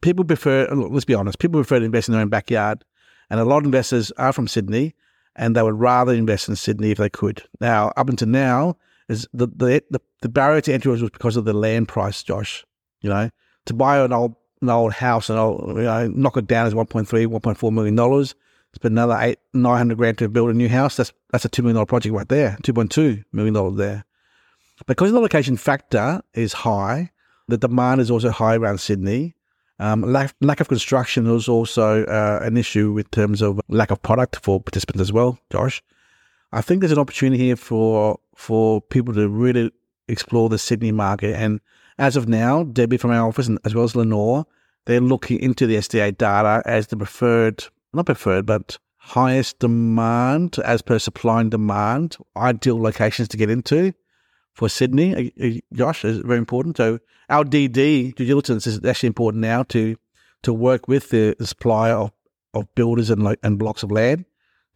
people 0.00 0.24
prefer. 0.24 0.66
Look, 0.74 0.90
let's 0.90 1.04
be 1.04 1.14
honest. 1.14 1.38
People 1.38 1.60
prefer 1.60 1.78
to 1.78 1.84
invest 1.84 2.08
in 2.08 2.12
their 2.12 2.22
own 2.22 2.28
backyard, 2.28 2.84
and 3.30 3.38
a 3.38 3.44
lot 3.44 3.58
of 3.58 3.66
investors 3.66 4.10
are 4.18 4.32
from 4.32 4.48
Sydney, 4.48 4.96
and 5.36 5.56
they 5.56 5.62
would 5.62 5.78
rather 5.78 6.12
invest 6.12 6.48
in 6.48 6.56
Sydney 6.56 6.90
if 6.90 6.98
they 6.98 7.08
could. 7.08 7.42
Now, 7.60 7.92
up 7.96 8.08
until 8.08 8.28
now, 8.28 8.76
is 9.08 9.26
the 9.32 9.46
the 9.46 9.82
the, 9.90 10.00
the 10.20 10.28
barrier 10.28 10.60
to 10.62 10.72
entry 10.72 10.90
was 10.90 11.02
because 11.02 11.36
of 11.36 11.44
the 11.44 11.52
land 11.52 11.88
price, 11.88 12.22
Josh. 12.22 12.64
You 13.00 13.10
know, 13.10 13.30
to 13.66 13.74
buy 13.74 13.98
an 13.98 14.12
old 14.12 14.34
an 14.60 14.70
old 14.70 14.92
house 14.92 15.28
and 15.28 15.38
old, 15.38 15.76
you 15.76 15.82
know, 15.82 16.08
knock 16.08 16.36
it 16.36 16.46
down 16.46 16.66
is 16.66 16.74
1.3, 16.74 17.06
1.4 17.06 17.72
million 17.72 17.96
dollars. 17.96 18.34
Spend 18.74 18.92
another 18.92 19.18
eight, 19.20 19.38
nine 19.52 19.76
hundred 19.76 19.98
grand 19.98 20.18
to 20.18 20.28
build 20.28 20.50
a 20.50 20.54
new 20.54 20.68
house. 20.68 20.96
That's 20.96 21.12
that's 21.30 21.44
a 21.44 21.48
two 21.48 21.62
million 21.62 21.74
dollar 21.74 21.86
project 21.86 22.14
right 22.14 22.28
there. 22.28 22.56
Two 22.62 22.72
point 22.72 22.90
two 22.90 23.22
million 23.32 23.54
dollars 23.54 23.76
there. 23.76 24.04
Because 24.86 25.12
the 25.12 25.20
location 25.20 25.56
factor 25.56 26.22
is 26.32 26.52
high, 26.52 27.10
the 27.48 27.58
demand 27.58 28.00
is 28.00 28.10
also 28.10 28.30
high 28.30 28.56
around 28.56 28.78
Sydney. 28.78 29.34
Um, 29.78 30.02
lack, 30.02 30.34
lack 30.40 30.60
of 30.60 30.68
construction 30.68 31.30
was 31.30 31.48
also 31.48 32.04
uh, 32.04 32.40
an 32.42 32.56
issue 32.56 32.96
in 32.98 33.04
terms 33.04 33.42
of 33.42 33.60
lack 33.68 33.90
of 33.90 34.00
product 34.02 34.38
for 34.42 34.60
participants 34.60 35.00
as 35.00 35.12
well, 35.12 35.38
Josh. 35.50 35.82
I 36.52 36.60
think 36.60 36.80
there's 36.80 36.92
an 36.92 36.98
opportunity 36.98 37.42
here 37.44 37.56
for 37.56 38.20
for 38.36 38.80
people 38.80 39.14
to 39.14 39.28
really 39.28 39.72
explore 40.08 40.48
the 40.48 40.58
Sydney 40.58 40.92
market. 40.92 41.34
And 41.34 41.60
as 41.98 42.16
of 42.16 42.28
now, 42.28 42.64
Debbie 42.64 42.96
from 42.96 43.10
our 43.10 43.28
office, 43.28 43.48
and 43.48 43.58
as 43.64 43.74
well 43.74 43.84
as 43.84 43.96
Lenore, 43.96 44.46
they're 44.84 45.00
looking 45.00 45.40
into 45.40 45.66
the 45.66 45.76
SDA 45.76 46.16
data 46.18 46.62
as 46.66 46.88
the 46.88 46.96
preferred 46.96 47.64
not 47.94 48.06
preferred, 48.06 48.46
but 48.46 48.78
highest 48.96 49.58
demand 49.58 50.58
as 50.64 50.80
per 50.82 50.98
supply 50.98 51.40
and 51.40 51.50
demand, 51.50 52.16
ideal 52.36 52.80
locations 52.80 53.28
to 53.28 53.36
get 53.36 53.50
into 53.50 53.92
for 54.52 54.68
Sydney. 54.68 55.32
Uh, 55.40 55.46
uh, 55.46 55.50
Josh 55.72 56.04
is 56.04 56.18
very 56.18 56.38
important. 56.38 56.76
So 56.76 56.98
our 57.28 57.44
DD 57.44 58.14
due 58.14 58.26
diligence 58.26 58.66
is 58.66 58.84
actually 58.84 59.08
important 59.08 59.40
now 59.40 59.62
to 59.64 59.96
to 60.42 60.52
work 60.52 60.88
with 60.88 61.10
the, 61.10 61.36
the 61.38 61.46
supplier 61.46 61.94
of, 61.94 62.12
of 62.54 62.72
builders 62.74 63.10
and 63.10 63.36
and 63.42 63.58
blocks 63.58 63.82
of 63.82 63.90
land 63.90 64.24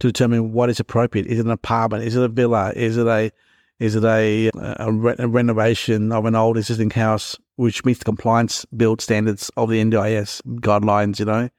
to 0.01 0.09
determine 0.09 0.53
what 0.53 0.71
is 0.71 0.81
appropriate. 0.81 1.27
Is 1.27 1.39
it 1.39 1.47
an 1.47 1.51
apartment? 1.51 2.05
Is 2.05 2.17
it 2.17 2.23
a 2.23 2.29
villa? 2.29 2.73
Is 2.75 2.97
it 2.97 3.07
a 3.07 3.31
is 3.79 3.95
it 3.95 4.05
a, 4.05 4.51
a, 4.57 4.91
re- 4.91 5.17
a 5.19 5.29
renovation 5.29 6.11
of 6.11 6.25
an 6.25 6.35
old 6.35 6.57
existing 6.57 6.91
house 6.91 7.37
which 7.57 7.85
meets 7.85 7.99
the 7.99 8.07
compliance 8.07 8.65
build 8.75 9.03
standards 9.03 9.51
of 9.57 9.69
the 9.69 9.83
NDIS 9.83 10.41
guidelines? 10.61 11.19
You 11.19 11.27
know, 11.27 11.51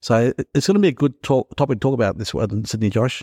so 0.00 0.32
it's 0.54 0.66
going 0.66 0.74
to 0.74 0.80
be 0.80 0.88
a 0.88 0.92
good 0.92 1.22
talk, 1.22 1.54
topic 1.56 1.76
to 1.76 1.80
talk 1.80 1.94
about 1.94 2.18
this 2.18 2.34
one, 2.34 2.64
Sydney, 2.64 2.90
Josh. 2.90 3.22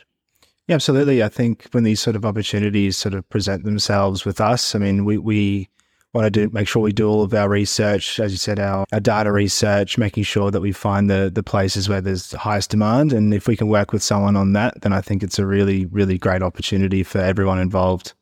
Yeah, 0.69 0.75
absolutely. 0.75 1.23
I 1.23 1.29
think 1.29 1.67
when 1.71 1.83
these 1.83 1.99
sort 1.99 2.15
of 2.15 2.23
opportunities 2.23 2.95
sort 2.95 3.15
of 3.15 3.27
present 3.29 3.63
themselves 3.63 4.23
with 4.23 4.39
us, 4.39 4.75
I 4.75 4.77
mean, 4.77 5.03
we, 5.03 5.17
we 5.17 5.67
want 6.13 6.25
to 6.25 6.29
do 6.29 6.47
make 6.53 6.67
sure 6.67 6.83
we 6.83 6.93
do 6.93 7.09
all 7.09 7.23
of 7.23 7.33
our 7.33 7.49
research, 7.49 8.19
as 8.19 8.31
you 8.31 8.37
said, 8.37 8.59
our, 8.59 8.85
our 8.91 8.99
data 8.99 9.31
research, 9.31 9.97
making 9.97 10.25
sure 10.25 10.51
that 10.51 10.61
we 10.61 10.71
find 10.71 11.09
the 11.09 11.31
the 11.33 11.41
places 11.41 11.89
where 11.89 12.01
there's 12.01 12.29
the 12.29 12.37
highest 12.37 12.69
demand. 12.69 13.13
And 13.13 13.33
if 13.33 13.47
we 13.47 13.57
can 13.57 13.67
work 13.67 13.91
with 13.91 14.03
someone 14.03 14.35
on 14.35 14.53
that, 14.53 14.81
then 14.81 14.93
I 14.93 15.01
think 15.01 15.23
it's 15.23 15.39
a 15.39 15.45
really, 15.47 15.87
really 15.87 16.19
great 16.19 16.43
opportunity 16.43 17.01
for 17.01 17.17
everyone 17.17 17.57
involved. 17.57 18.13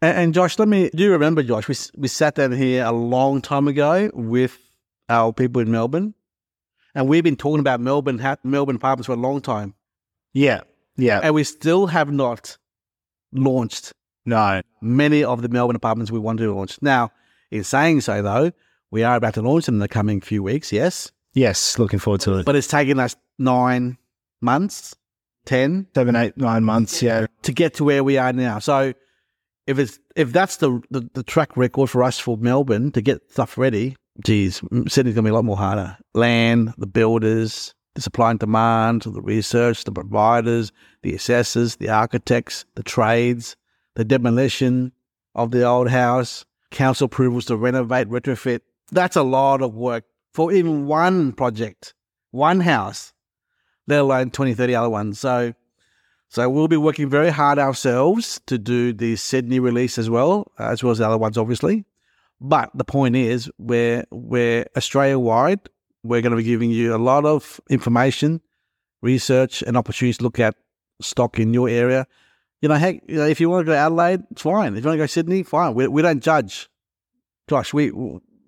And, 0.00 0.16
and 0.16 0.34
Josh, 0.34 0.58
let 0.58 0.68
me 0.68 0.88
do 0.94 1.02
you 1.02 1.12
remember, 1.12 1.42
Josh? 1.42 1.68
We 1.68 1.74
we 1.94 2.08
sat 2.08 2.36
down 2.36 2.52
here 2.52 2.86
a 2.86 2.92
long 2.92 3.42
time 3.42 3.68
ago 3.68 4.10
with 4.14 4.58
our 5.10 5.30
people 5.30 5.60
in 5.60 5.70
Melbourne 5.70 6.14
and 6.94 7.06
we've 7.06 7.22
been 7.22 7.36
talking 7.36 7.60
about 7.60 7.80
Melbourne 7.80 8.16
Melbourne 8.44 8.76
apartments 8.76 9.08
for 9.08 9.12
a 9.12 9.16
long 9.16 9.42
time. 9.42 9.74
Yeah, 10.32 10.62
yeah, 10.96 11.20
and 11.22 11.34
we 11.34 11.44
still 11.44 11.86
have 11.86 12.10
not 12.10 12.56
launched. 13.32 13.92
No, 14.24 14.62
many 14.80 15.24
of 15.24 15.42
the 15.42 15.48
Melbourne 15.48 15.76
apartments 15.76 16.12
we 16.12 16.18
want 16.18 16.38
to 16.38 16.54
launch. 16.54 16.80
Now, 16.80 17.10
in 17.50 17.64
saying 17.64 18.02
so, 18.02 18.22
though, 18.22 18.52
we 18.90 19.02
are 19.02 19.16
about 19.16 19.34
to 19.34 19.42
launch 19.42 19.66
them 19.66 19.76
in 19.76 19.80
the 19.80 19.88
coming 19.88 20.20
few 20.20 20.42
weeks. 20.42 20.72
Yes, 20.72 21.10
yes, 21.34 21.78
looking 21.78 21.98
forward 21.98 22.20
to 22.22 22.38
it. 22.38 22.46
But 22.46 22.56
it's 22.56 22.68
taken 22.68 23.00
us 23.00 23.16
nine 23.38 23.98
months, 24.40 24.94
ten, 25.44 25.86
seven, 25.94 26.14
eight, 26.16 26.36
nine 26.36 26.64
months, 26.64 27.02
yeah, 27.02 27.26
to 27.42 27.52
get 27.52 27.74
to 27.74 27.84
where 27.84 28.04
we 28.04 28.18
are 28.18 28.32
now. 28.32 28.58
So, 28.58 28.94
if 29.66 29.78
it's 29.78 29.98
if 30.14 30.32
that's 30.32 30.58
the, 30.58 30.80
the, 30.90 31.08
the 31.14 31.22
track 31.22 31.56
record 31.56 31.90
for 31.90 32.02
us 32.02 32.18
for 32.18 32.36
Melbourne 32.36 32.92
to 32.92 33.00
get 33.00 33.30
stuff 33.30 33.56
ready, 33.58 33.96
geez, 34.24 34.62
Sydney's 34.88 35.14
going 35.14 35.14
to 35.14 35.22
be 35.22 35.30
a 35.30 35.34
lot 35.34 35.44
more 35.44 35.56
harder. 35.56 35.96
Land, 36.14 36.74
the 36.78 36.86
builders, 36.86 37.74
the 37.94 38.00
supply 38.00 38.30
and 38.30 38.40
demand, 38.40 39.02
the 39.02 39.20
research, 39.20 39.84
the 39.84 39.92
providers, 39.92 40.72
the 41.02 41.14
assessors, 41.14 41.76
the 41.76 41.88
architects, 41.88 42.64
the 42.74 42.82
trades, 42.82 43.56
the 43.94 44.04
demolition 44.04 44.92
of 45.34 45.50
the 45.50 45.64
old 45.64 45.90
house, 45.90 46.44
council 46.70 47.06
approvals 47.06 47.46
to 47.46 47.56
renovate, 47.56 48.08
retrofit. 48.08 48.60
That's 48.90 49.16
a 49.16 49.22
lot 49.22 49.62
of 49.62 49.74
work 49.74 50.04
for 50.32 50.52
even 50.52 50.86
one 50.86 51.32
project, 51.32 51.94
one 52.30 52.60
house, 52.60 53.12
let 53.86 54.00
alone 54.00 54.30
20, 54.30 54.54
30 54.54 54.74
other 54.74 54.90
ones. 54.90 55.18
So, 55.18 55.54
so 56.28 56.48
we'll 56.48 56.68
be 56.68 56.76
working 56.76 57.10
very 57.10 57.30
hard 57.30 57.58
ourselves 57.58 58.40
to 58.46 58.58
do 58.58 58.92
the 58.92 59.16
Sydney 59.16 59.60
release 59.60 59.98
as 59.98 60.08
well, 60.08 60.50
as 60.58 60.82
well 60.82 60.92
as 60.92 60.98
the 60.98 61.06
other 61.06 61.18
ones, 61.18 61.36
obviously. 61.36 61.84
But 62.40 62.70
the 62.74 62.84
point 62.84 63.16
is, 63.16 63.50
we're, 63.58 64.04
we're 64.10 64.66
Australia 64.76 65.18
wide. 65.18 65.60
We're 66.02 66.20
going 66.20 66.32
to 66.32 66.36
be 66.36 66.42
giving 66.42 66.70
you 66.70 66.94
a 66.94 66.98
lot 66.98 67.24
of 67.24 67.60
information, 67.70 68.40
research, 69.02 69.62
and 69.62 69.76
opportunities 69.76 70.18
to 70.18 70.24
look 70.24 70.40
at 70.40 70.54
stock 71.00 71.38
in 71.38 71.54
your 71.54 71.68
area. 71.68 72.06
You 72.60 72.68
know, 72.68 72.76
heck, 72.76 73.02
you 73.08 73.16
know, 73.16 73.26
if 73.26 73.40
you 73.40 73.50
want 73.50 73.62
to 73.62 73.66
go 73.66 73.72
to 73.72 73.78
Adelaide, 73.78 74.22
it's 74.30 74.42
fine. 74.42 74.76
If 74.76 74.84
you 74.84 74.88
want 74.88 74.94
to 74.94 75.02
go 75.02 75.04
to 75.04 75.08
Sydney, 75.08 75.42
fine. 75.42 75.74
We, 75.74 75.88
we 75.88 76.02
don't 76.02 76.22
judge. 76.22 76.68
Gosh, 77.48 77.74
we 77.74 77.90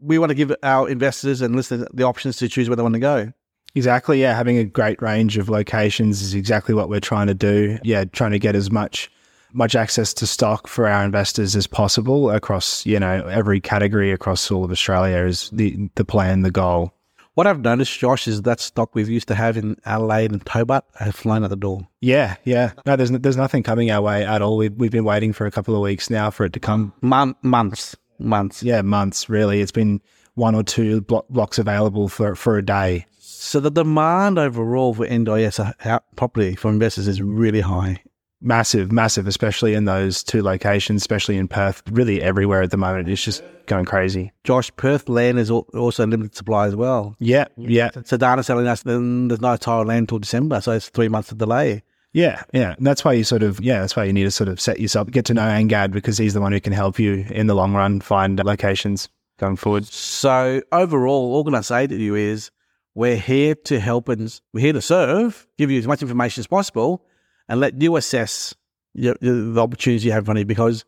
we 0.00 0.18
want 0.18 0.30
to 0.30 0.34
give 0.34 0.54
our 0.62 0.88
investors 0.88 1.40
and 1.40 1.56
listeners 1.56 1.88
the 1.92 2.04
options 2.04 2.36
to 2.36 2.48
choose 2.48 2.68
where 2.68 2.76
they 2.76 2.82
want 2.82 2.94
to 2.94 3.00
go. 3.00 3.32
Exactly. 3.74 4.20
Yeah. 4.20 4.36
Having 4.36 4.58
a 4.58 4.64
great 4.64 5.02
range 5.02 5.36
of 5.36 5.48
locations 5.48 6.22
is 6.22 6.34
exactly 6.34 6.74
what 6.74 6.88
we're 6.88 7.00
trying 7.00 7.26
to 7.26 7.34
do. 7.34 7.78
Yeah. 7.82 8.04
Trying 8.04 8.30
to 8.32 8.38
get 8.38 8.54
as 8.54 8.70
much 8.70 9.10
much 9.52 9.76
access 9.76 10.12
to 10.12 10.26
stock 10.26 10.66
for 10.66 10.86
our 10.86 11.04
investors 11.04 11.54
as 11.54 11.66
possible 11.66 12.30
across, 12.30 12.84
you 12.84 12.98
know, 12.98 13.24
every 13.28 13.60
category 13.60 14.10
across 14.10 14.50
all 14.50 14.64
of 14.64 14.70
Australia 14.72 15.18
is 15.18 15.48
the, 15.50 15.88
the 15.94 16.04
plan, 16.04 16.42
the 16.42 16.50
goal. 16.50 16.92
What 17.34 17.48
I've 17.48 17.60
noticed, 17.60 17.98
Josh, 17.98 18.28
is 18.28 18.42
that 18.42 18.60
stock 18.60 18.94
we've 18.94 19.08
used 19.08 19.26
to 19.26 19.34
have 19.34 19.56
in 19.56 19.76
Adelaide 19.84 20.30
and 20.30 20.48
Hobart 20.48 20.84
have 21.00 21.16
flown 21.16 21.42
out 21.42 21.50
the 21.50 21.56
door. 21.56 21.88
Yeah, 22.00 22.36
yeah. 22.44 22.72
No, 22.86 22.94
there's 22.94 23.10
there's 23.10 23.36
nothing 23.36 23.64
coming 23.64 23.90
our 23.90 24.02
way 24.02 24.24
at 24.24 24.40
all. 24.40 24.56
We've, 24.56 24.72
we've 24.72 24.92
been 24.92 25.04
waiting 25.04 25.32
for 25.32 25.44
a 25.44 25.50
couple 25.50 25.74
of 25.74 25.80
weeks 25.80 26.08
now 26.08 26.30
for 26.30 26.44
it 26.44 26.52
to 26.52 26.60
come. 26.60 26.92
Mon- 27.00 27.34
months, 27.42 27.96
months. 28.20 28.62
Yeah, 28.62 28.82
months. 28.82 29.28
Really, 29.28 29.60
it's 29.60 29.72
been 29.72 30.00
one 30.34 30.54
or 30.54 30.62
two 30.62 31.00
blo- 31.00 31.26
blocks 31.28 31.58
available 31.58 32.08
for 32.08 32.36
for 32.36 32.56
a 32.56 32.64
day. 32.64 33.06
So 33.18 33.58
the 33.58 33.70
demand 33.70 34.38
overall 34.38 34.94
for 34.94 35.04
NDIS 35.04 35.74
uh, 35.84 35.98
property 36.14 36.54
for 36.54 36.70
investors 36.70 37.08
is 37.08 37.20
really 37.20 37.60
high 37.60 38.02
massive, 38.44 38.92
massive, 38.92 39.26
especially 39.26 39.74
in 39.74 39.86
those 39.86 40.22
two 40.22 40.42
locations, 40.42 41.02
especially 41.02 41.36
in 41.36 41.48
Perth, 41.48 41.82
really 41.90 42.22
everywhere 42.22 42.62
at 42.62 42.70
the 42.70 42.76
moment. 42.76 43.08
It's 43.08 43.24
just 43.24 43.42
going 43.66 43.86
crazy. 43.86 44.32
Josh, 44.44 44.70
Perth 44.76 45.08
land 45.08 45.38
is 45.38 45.50
also 45.50 46.06
limited 46.06 46.34
supply 46.36 46.66
as 46.66 46.76
well. 46.76 47.16
Yeah, 47.18 47.46
yeah. 47.56 47.90
Sedana's 47.90 48.46
telling 48.46 48.66
us 48.66 48.82
then 48.82 49.28
there's 49.28 49.40
no 49.40 49.56
tile 49.56 49.84
land 49.84 50.00
until 50.00 50.18
December, 50.18 50.60
so 50.60 50.72
it's 50.72 50.88
three 50.88 51.08
months 51.08 51.32
of 51.32 51.38
delay. 51.38 51.82
Yeah, 52.12 52.42
yeah. 52.52 52.74
And 52.76 52.86
that's 52.86 53.04
why 53.04 53.14
you 53.14 53.24
sort 53.24 53.42
of, 53.42 53.60
yeah, 53.60 53.80
that's 53.80 53.96
why 53.96 54.04
you 54.04 54.12
need 54.12 54.22
to 54.24 54.30
sort 54.30 54.48
of 54.48 54.60
set 54.60 54.78
yourself, 54.78 55.10
get 55.10 55.24
to 55.26 55.34
know 55.34 55.42
Angad 55.42 55.90
because 55.90 56.16
he's 56.16 56.32
the 56.32 56.40
one 56.40 56.52
who 56.52 56.60
can 56.60 56.72
help 56.72 56.98
you 56.98 57.26
in 57.30 57.48
the 57.48 57.54
long 57.54 57.74
run 57.74 58.00
find 58.00 58.38
locations 58.44 59.08
going 59.40 59.56
forward. 59.56 59.84
So 59.86 60.62
overall, 60.70 61.32
all 61.32 61.40
I'm 61.40 61.50
going 61.50 61.60
to 61.60 61.66
say 61.66 61.88
to 61.88 61.96
you 61.96 62.14
is 62.14 62.52
we're 62.94 63.16
here 63.16 63.56
to 63.56 63.80
help 63.80 64.08
and 64.08 64.40
we're 64.52 64.60
here 64.60 64.72
to 64.74 64.80
serve, 64.80 65.48
give 65.58 65.72
you 65.72 65.78
as 65.80 65.88
much 65.88 66.02
information 66.02 66.40
as 66.40 66.46
possible 66.46 67.04
and 67.48 67.60
let 67.60 67.80
you 67.80 67.96
assess 67.96 68.54
the 68.94 69.56
opportunities 69.58 70.04
you 70.04 70.12
have 70.12 70.22
in 70.22 70.24
front 70.24 70.38
of 70.38 70.42
you 70.42 70.46
because 70.46 70.84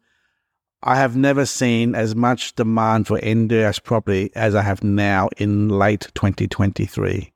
I 0.82 0.96
have 0.96 1.16
never 1.16 1.46
seen 1.46 1.94
as 1.94 2.14
much 2.14 2.54
demand 2.54 3.06
for 3.06 3.18
NDIS 3.18 3.82
property 3.82 4.30
as 4.34 4.54
I 4.54 4.62
have 4.62 4.84
now 4.84 5.28
in 5.36 5.68
late 5.68 6.08
2023. 6.14 7.32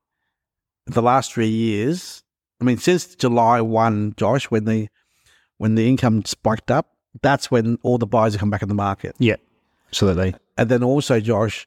The 0.86 1.02
last 1.02 1.32
three 1.32 1.48
years, 1.48 2.22
I 2.60 2.64
mean, 2.64 2.78
since 2.78 3.14
July 3.14 3.60
1, 3.60 4.14
Josh, 4.16 4.44
when 4.46 4.64
the 4.64 4.88
when 5.58 5.74
the 5.74 5.88
income 5.88 6.24
spiked 6.24 6.70
up, 6.70 6.94
that's 7.22 7.50
when 7.50 7.78
all 7.82 7.98
the 7.98 8.06
buyers 8.06 8.32
have 8.34 8.40
come 8.40 8.50
back 8.50 8.62
in 8.62 8.68
the 8.68 8.74
market. 8.74 9.14
Yeah, 9.18 9.36
absolutely. 9.88 10.34
And 10.56 10.68
then 10.68 10.82
also, 10.82 11.20
Josh, 11.20 11.66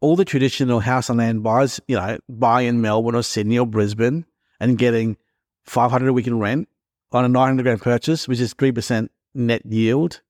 all 0.00 0.16
the 0.16 0.24
traditional 0.24 0.80
house 0.80 1.08
and 1.08 1.18
land 1.18 1.42
buyers, 1.42 1.80
you 1.88 1.96
know, 1.96 2.18
buy 2.28 2.62
in 2.62 2.80
Melbourne 2.80 3.14
or 3.14 3.22
Sydney 3.22 3.58
or 3.58 3.66
Brisbane 3.66 4.26
and 4.60 4.78
getting 4.78 5.16
500 5.64 6.08
a 6.08 6.12
week 6.12 6.26
in 6.26 6.38
rent 6.38 6.68
on 7.12 7.24
a 7.24 7.28
900 7.28 7.62
grand 7.62 7.82
purchase, 7.82 8.28
which 8.28 8.40
is 8.40 8.54
3% 8.54 9.08
net 9.34 9.64
yield. 9.66 10.20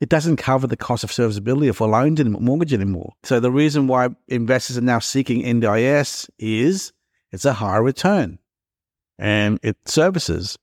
It 0.00 0.08
doesn't 0.08 0.36
cover 0.36 0.66
the 0.66 0.76
cost 0.76 1.04
of 1.04 1.12
serviceability 1.12 1.70
for 1.72 1.86
loans 1.86 2.18
and 2.18 2.32
mortgage 2.40 2.74
anymore. 2.74 3.12
So 3.22 3.38
the 3.38 3.52
reason 3.52 3.86
why 3.86 4.08
investors 4.26 4.76
are 4.76 4.82
now 4.82 4.98
seeking 4.98 5.42
NDIS 5.42 6.28
is 6.38 6.92
it's 7.30 7.44
a 7.44 7.52
higher 7.52 7.82
return 7.82 8.38
and 9.18 9.60
it 9.62 9.76
services. 9.88 10.58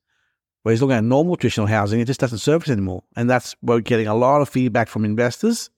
Whereas 0.63 0.81
looking 0.81 0.97
at 0.97 1.05
normal 1.05 1.37
traditional 1.37 1.67
housing, 1.67 2.01
it 2.01 2.05
just 2.05 2.19
doesn't 2.19 2.39
service 2.39 2.69
anymore. 2.69 3.03
And 3.15 3.29
that's 3.29 3.55
where 3.61 3.77
we're 3.77 3.81
getting 3.81 4.07
a 4.07 4.15
lot 4.15 4.41
of 4.41 4.49
feedback 4.49 4.89
from 4.89 5.05
investors 5.05 5.69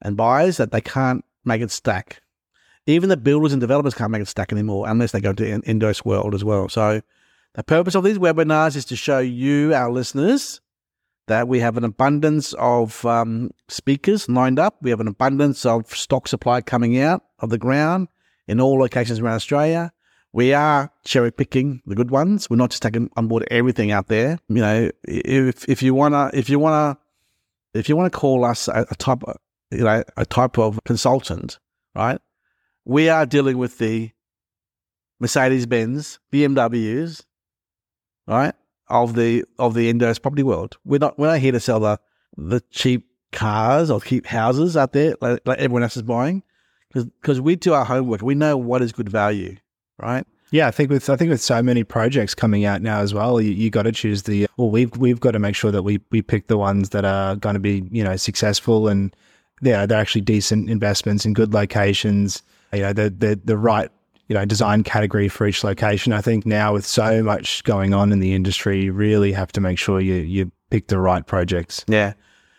and 0.00 0.16
buyers 0.16 0.56
that 0.56 0.72
they 0.72 0.80
can't 0.80 1.24
make 1.44 1.62
it 1.62 1.70
stack. 1.70 2.20
Even 2.86 3.08
the 3.08 3.16
builders 3.16 3.52
and 3.52 3.60
developers 3.60 3.94
can't 3.94 4.10
make 4.10 4.22
it 4.22 4.28
stack 4.28 4.50
anymore 4.50 4.88
unless 4.88 5.12
they 5.12 5.20
go 5.20 5.32
to 5.32 5.60
NDIS 5.60 6.04
World 6.04 6.34
as 6.34 6.42
well. 6.42 6.68
So 6.68 7.00
the 7.54 7.62
purpose 7.62 7.94
of 7.94 8.04
these 8.04 8.18
webinars 8.18 8.76
is 8.76 8.84
to 8.86 8.96
show 8.96 9.18
you, 9.18 9.74
our 9.74 9.90
listeners, 9.90 10.60
that 11.28 11.48
we 11.48 11.60
have 11.60 11.76
an 11.76 11.84
abundance 11.84 12.54
of 12.54 13.04
um, 13.04 13.50
speakers 13.68 14.28
lined 14.28 14.58
up. 14.58 14.76
We 14.82 14.90
have 14.90 15.00
an 15.00 15.08
abundance 15.08 15.64
of 15.66 15.94
stock 15.94 16.28
supply 16.28 16.62
coming 16.62 16.98
out 16.98 17.22
of 17.38 17.50
the 17.50 17.58
ground 17.58 18.08
in 18.48 18.60
all 18.60 18.78
locations 18.78 19.20
around 19.20 19.34
Australia. 19.34 19.92
We 20.32 20.54
are 20.54 20.90
cherry 21.04 21.30
picking 21.30 21.82
the 21.84 21.94
good 21.94 22.10
ones. 22.10 22.48
We're 22.48 22.56
not 22.56 22.70
just 22.70 22.82
taking 22.82 23.10
on 23.16 23.28
board 23.28 23.46
everything 23.50 23.92
out 23.92 24.08
there. 24.08 24.38
You 24.48 24.56
know, 24.56 24.90
if 25.04 25.68
if 25.68 25.82
you 25.82 25.94
wanna 25.94 26.30
if 26.32 26.48
you 26.48 26.58
wanna 26.58 26.96
if 27.74 27.88
you 27.88 27.96
wanna 27.96 28.10
call 28.10 28.44
us 28.44 28.66
a, 28.66 28.86
a 28.90 28.94
type 28.94 29.22
you 29.70 29.84
know 29.84 30.02
a 30.16 30.24
type 30.24 30.58
of 30.58 30.82
consultant, 30.84 31.58
right? 31.94 32.18
We 32.86 33.10
are 33.10 33.26
dealing 33.26 33.58
with 33.58 33.76
the 33.76 34.10
Mercedes 35.20 35.66
Benz, 35.66 36.18
BMWs, 36.32 37.24
right? 38.32 38.54
Of 38.88 39.14
the 39.14 39.44
of 39.58 39.74
the 39.74 39.92
NDIS 39.92 40.20
property 40.20 40.42
world. 40.42 40.76
We're 40.84 40.98
not 40.98 41.18
we're 41.18 41.28
not 41.28 41.38
here 41.38 41.52
to 41.52 41.60
sell 41.60 41.80
the 41.80 41.98
the 42.36 42.60
cheap 42.70 43.06
cars 43.32 43.90
or 43.90 44.00
cheap 44.00 44.26
houses 44.26 44.76
out 44.76 44.92
there 44.92 45.14
like, 45.20 45.40
like 45.46 45.58
everyone 45.58 45.82
else 45.82 45.96
is 45.96 46.02
buying, 46.02 46.42
because 46.92 47.40
we 47.40 47.56
do 47.56 47.72
our 47.72 47.84
homework. 47.84 48.22
We 48.22 48.34
know 48.34 48.56
what 48.56 48.82
is 48.82 48.92
good 48.92 49.08
value, 49.08 49.56
right? 49.98 50.26
Yeah, 50.52 50.68
I 50.68 50.70
think 50.70 50.90
with 50.90 51.08
I 51.08 51.16
think 51.16 51.30
with 51.30 51.40
so 51.40 51.62
many 51.62 51.82
projects 51.82 52.34
coming 52.34 52.66
out 52.66 52.82
now 52.82 53.00
as 53.00 53.14
well, 53.14 53.40
you, 53.40 53.52
you 53.52 53.70
got 53.70 53.84
to 53.84 53.92
choose 53.92 54.24
the 54.24 54.46
well. 54.58 54.70
We've 54.70 54.94
we've 54.98 55.18
got 55.18 55.30
to 55.30 55.38
make 55.38 55.56
sure 55.56 55.70
that 55.70 55.82
we 55.82 55.98
we 56.10 56.20
pick 56.20 56.48
the 56.48 56.58
ones 56.58 56.90
that 56.90 57.06
are 57.06 57.36
going 57.36 57.54
to 57.54 57.60
be 57.60 57.88
you 57.90 58.04
know 58.04 58.16
successful 58.16 58.86
and 58.86 59.16
yeah 59.62 59.86
they're 59.86 59.98
actually 59.98 60.20
decent 60.20 60.68
investments 60.68 61.24
in 61.24 61.32
good 61.32 61.54
locations. 61.54 62.42
You 62.74 62.80
know 62.80 62.92
the 62.92 63.08
the 63.08 63.40
the 63.42 63.56
right 63.56 63.90
you 64.28 64.34
know 64.34 64.44
design 64.44 64.82
category 64.82 65.28
for 65.28 65.46
each 65.46 65.64
location. 65.64 66.12
I 66.12 66.20
think 66.20 66.46
now 66.46 66.72
with 66.72 66.86
so 66.86 67.22
much 67.22 67.64
going 67.64 67.94
on 67.94 68.12
in 68.12 68.20
the 68.20 68.34
industry, 68.34 68.84
you 68.84 68.92
really 68.92 69.32
have 69.32 69.52
to 69.52 69.60
make 69.60 69.78
sure 69.78 70.00
you 70.00 70.14
you 70.14 70.52
pick 70.70 70.88
the 70.88 70.98
right 70.98 71.26
projects. 71.26 71.84
Yeah, 71.88 72.14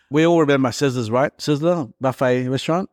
we 0.10 0.26
all 0.26 0.40
remember 0.40 0.70
Sizzlers, 0.70 1.12
right? 1.12 1.36
Sizzler 1.38 1.92
buffet 2.00 2.48
restaurant. 2.48 2.90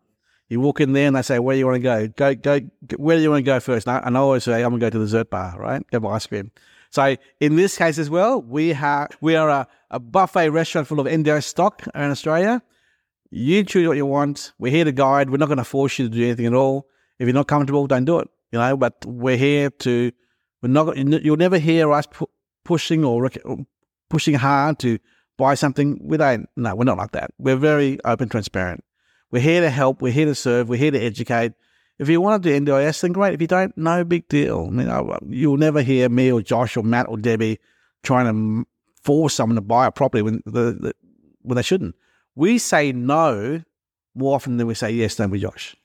You 0.49 0.61
walk 0.61 0.81
in 0.81 0.93
there 0.95 1.07
and 1.07 1.15
they 1.15 1.23
say, 1.23 1.39
"Where 1.39 1.55
do 1.55 1.59
you 1.59 1.67
want 1.67 1.77
to 1.77 1.81
go? 1.81 2.09
Go, 2.09 2.35
go. 2.35 2.61
Where 2.97 3.17
do 3.17 3.23
you 3.23 3.31
want 3.31 3.45
to 3.45 3.51
go 3.51 3.61
first? 3.61 3.87
And 3.87 4.17
I 4.17 4.21
always 4.21 4.45
say, 4.45 4.63
"I'm 4.63 4.71
gonna 4.71 4.81
go 4.81 4.91
to 4.91 4.99
the 4.99 5.05
dessert 5.05 5.31
bar, 5.31 5.57
right? 5.59 5.83
Get 5.91 6.03
my 6.03 6.11
ice 6.11 6.27
cream." 6.27 6.51
So 6.91 7.17
in 7.39 7.57
this 7.57 7.79
case 7.79 7.99
as 7.99 8.11
well, 8.11 8.43
we 8.43 8.71
have 8.71 9.11
we 9.21 9.37
are 9.37 9.49
a, 9.49 9.69
a 9.91 10.01
buffet 10.01 10.51
restaurant 10.51 10.89
full 10.89 10.99
of 10.99 11.07
NDIS 11.07 11.45
stock 11.45 11.87
in 11.95 12.11
Australia. 12.11 12.63
You 13.31 13.63
choose 13.63 13.87
what 13.87 13.97
you 13.97 14.07
want. 14.07 14.53
We're 14.59 14.73
here 14.73 14.85
to 14.85 14.93
guide. 14.93 15.31
We're 15.31 15.37
not 15.37 15.47
going 15.47 15.59
to 15.59 15.65
force 15.65 16.01
you 16.01 16.09
to 16.09 16.15
do 16.15 16.25
anything 16.25 16.47
at 16.47 16.55
all. 16.55 16.89
If 17.21 17.29
you're 17.29 17.35
not 17.35 17.47
comfortable, 17.47 17.87
don't 17.87 18.05
do 18.05 18.19
it. 18.19 18.29
You 18.53 18.59
know, 18.59 18.77
but 18.77 19.05
we're 19.07 19.37
here 19.37 19.71
to. 19.71 20.13
We're 20.63 20.69
not. 20.69 20.97
You'll 20.97 21.37
never 21.37 21.59
hear 21.59 21.93
us 21.93 22.07
pu- 22.07 22.31
pushing 22.65 23.05
or 23.05 23.31
pushing 24.09 24.35
hard 24.35 24.79
to 24.81 24.99
buy 25.39 25.55
something. 25.55 25.99
We 26.03 26.17
don't. 26.17 26.49
No, 26.57 26.75
we're 26.75 26.85
not 26.85 26.99
like 26.99 27.13
that. 27.13 27.31
We're 27.39 27.57
very 27.57 27.99
open, 28.05 28.29
transparent. 28.29 28.85
We're 29.31 29.43
here 29.43 29.61
to 29.61 29.71
help. 29.71 30.03
We're 30.03 30.13
here 30.13 30.27
to 30.27 30.35
serve. 30.35 30.69
We're 30.69 30.77
here 30.77 30.91
to 30.91 31.01
educate. 31.01 31.53
If 31.99 32.09
you 32.09 32.21
want 32.21 32.43
to 32.43 32.49
do 32.49 32.65
NDIS, 32.65 33.03
then 33.03 33.13
great. 33.13 33.35
If 33.35 33.41
you 33.43 33.47
don't, 33.47 33.77
no 33.77 34.05
big 34.05 34.27
deal. 34.29 34.71
You 34.73 34.81
uh, 34.81 34.85
know, 34.85 35.19
you'll 35.29 35.59
never 35.59 35.83
hear 35.83 36.09
me 36.09 36.33
or 36.33 36.41
Josh 36.41 36.77
or 36.77 36.83
Matt 36.83 37.09
or 37.09 37.19
Debbie 37.19 37.61
trying 38.03 38.27
to 38.27 38.67
force 39.03 39.35
someone 39.35 39.57
to 39.57 39.61
buy 39.61 39.87
a 39.87 39.93
property 39.93 40.23
when 40.23 40.43
the, 40.47 40.73
the, 40.81 40.95
when 41.43 41.57
they 41.57 41.63
shouldn't. 41.63 41.95
We 42.35 42.59
say 42.59 42.93
no 42.93 43.63
more 44.15 44.35
often 44.35 44.57
than 44.57 44.67
we 44.67 44.75
say 44.75 44.91
yes, 44.91 45.17
don't 45.17 45.31
we, 45.31 45.41
Josh? 45.41 45.77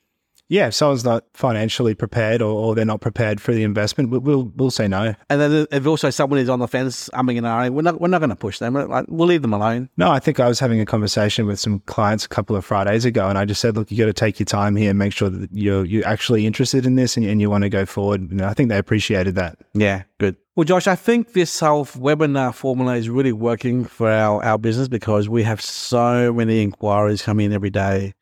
Yeah, 0.48 0.68
if 0.68 0.76
someone's 0.76 1.04
not 1.04 1.26
financially 1.34 1.96
prepared 1.96 2.42
or, 2.42 2.52
or 2.52 2.76
they're 2.76 2.86
not 2.86 3.02
prepared 3.02 3.42
for 3.42 3.54
the 3.54 3.64
investment, 3.64 4.12
we'll, 4.12 4.22
we'll, 4.22 4.52
we'll 4.56 4.72
say 4.72 4.88
no. 4.88 5.16
And 5.30 5.42
then 5.42 5.68
if 5.72 5.88
also 5.88 6.10
someone 6.12 6.40
is 6.40 6.50
on 6.50 6.60
the 6.60 6.68
fence, 6.68 7.10
umming 7.14 7.38
and 7.38 7.48
ahhing, 7.48 7.72
we're 7.72 7.82
not 7.82 8.00
we're 8.00 8.08
not 8.08 8.20
going 8.20 8.30
to 8.30 8.36
push 8.36 8.60
them. 8.60 8.76
Like, 8.76 9.06
we'll 9.08 9.28
leave 9.28 9.42
them 9.42 9.54
alone. 9.54 9.90
No, 9.98 10.12
I 10.12 10.20
think 10.20 10.40
I 10.40 10.48
was 10.48 10.60
having 10.60 10.80
a 10.80 10.86
conversation 10.86 11.48
with 11.48 11.60
some 11.60 11.80
clients 11.82 12.26
a 12.26 12.30
couple 12.30 12.56
of 12.56 12.64
Fridays 12.64 13.06
ago, 13.06 13.28
and 13.28 13.38
I 13.38 13.46
just 13.46 13.62
said, 13.62 13.76
look, 13.76 13.92
you 13.92 13.98
got 13.98 14.06
to 14.06 14.14
take 14.14 14.40
your 14.40 14.46
time 14.46 14.76
here 14.76 14.92
and 14.92 15.00
make 15.00 15.14
sure 15.14 15.30
that 15.30 15.50
you're 15.52 15.86
you're 15.86 16.06
actually 16.06 16.46
interested 16.46 16.86
in 16.86 16.96
this 16.96 17.18
and, 17.18 17.26
and 17.26 17.42
you 17.42 17.50
want 17.50 17.64
to 17.64 17.70
go 17.70 17.86
forward. 17.86 18.22
And 18.22 18.42
I 18.42 18.54
think 18.54 18.70
they 18.70 18.78
appreciated 18.78 19.36
that. 19.36 19.58
Yeah, 19.74 20.04
good. 20.20 20.36
Well, 20.56 20.64
Josh, 20.64 20.88
I 20.88 20.96
think 20.96 21.34
this 21.34 21.60
whole 21.60 21.86
webinar 21.86 22.54
formula 22.54 22.96
is 22.96 23.10
really 23.10 23.34
working 23.34 23.84
for 23.84 24.10
our, 24.10 24.42
our 24.44 24.58
business 24.58 24.88
because 24.88 25.28
we 25.28 25.44
have 25.44 25.60
so 25.60 26.32
many 26.32 26.62
inquiries 26.62 27.22
coming 27.22 27.48
in 27.48 27.54
every 27.54 27.72
day 27.72 28.14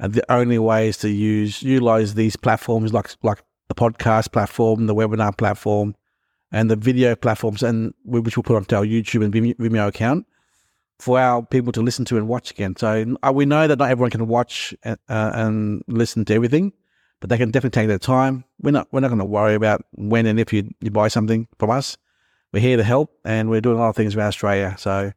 and 0.00 0.14
the 0.14 0.32
only 0.32 0.58
way 0.58 0.88
is 0.88 0.96
to 0.96 1.10
use 1.10 1.62
utilize 1.62 2.14
these 2.14 2.34
platforms 2.34 2.92
like 2.92 3.10
like 3.22 3.42
the 3.68 3.74
podcast 3.74 4.32
platform, 4.32 4.86
the 4.86 4.94
webinar 4.94 5.36
platform, 5.36 5.94
and 6.50 6.70
the 6.70 6.76
video 6.76 7.14
platforms, 7.14 7.62
and 7.62 7.94
which 8.04 8.36
we'll 8.36 8.42
put 8.42 8.56
onto 8.56 8.74
our 8.74 8.84
YouTube 8.84 9.22
and 9.22 9.32
Vimeo 9.32 9.86
account 9.86 10.26
for 10.98 11.20
our 11.20 11.42
people 11.42 11.70
to 11.72 11.82
listen 11.82 12.04
to 12.06 12.16
and 12.16 12.26
watch 12.28 12.50
again. 12.50 12.74
So 12.76 13.16
uh, 13.22 13.32
we 13.32 13.44
know 13.44 13.68
that 13.68 13.78
not 13.78 13.90
everyone 13.90 14.10
can 14.10 14.26
watch 14.26 14.74
uh, 14.84 14.96
and 15.08 15.82
listen 15.86 16.24
to 16.24 16.34
everything, 16.34 16.72
but 17.20 17.30
they 17.30 17.36
can 17.36 17.50
definitely 17.50 17.78
take 17.78 17.88
their 17.88 17.98
time. 17.98 18.44
We're 18.60 18.72
not 18.72 18.88
we're 18.92 19.00
not 19.00 19.08
going 19.08 19.18
to 19.18 19.24
worry 19.26 19.54
about 19.54 19.84
when 19.92 20.24
and 20.26 20.40
if 20.40 20.52
you 20.52 20.70
you 20.80 20.90
buy 20.90 21.08
something 21.08 21.46
from 21.58 21.70
us. 21.70 21.98
We're 22.52 22.60
here 22.60 22.78
to 22.78 22.82
help, 22.82 23.12
and 23.24 23.48
we're 23.48 23.60
doing 23.60 23.76
a 23.76 23.80
lot 23.80 23.90
of 23.90 23.96
things 23.96 24.16
around 24.16 24.28
Australia. 24.28 24.74
So, 24.76 25.12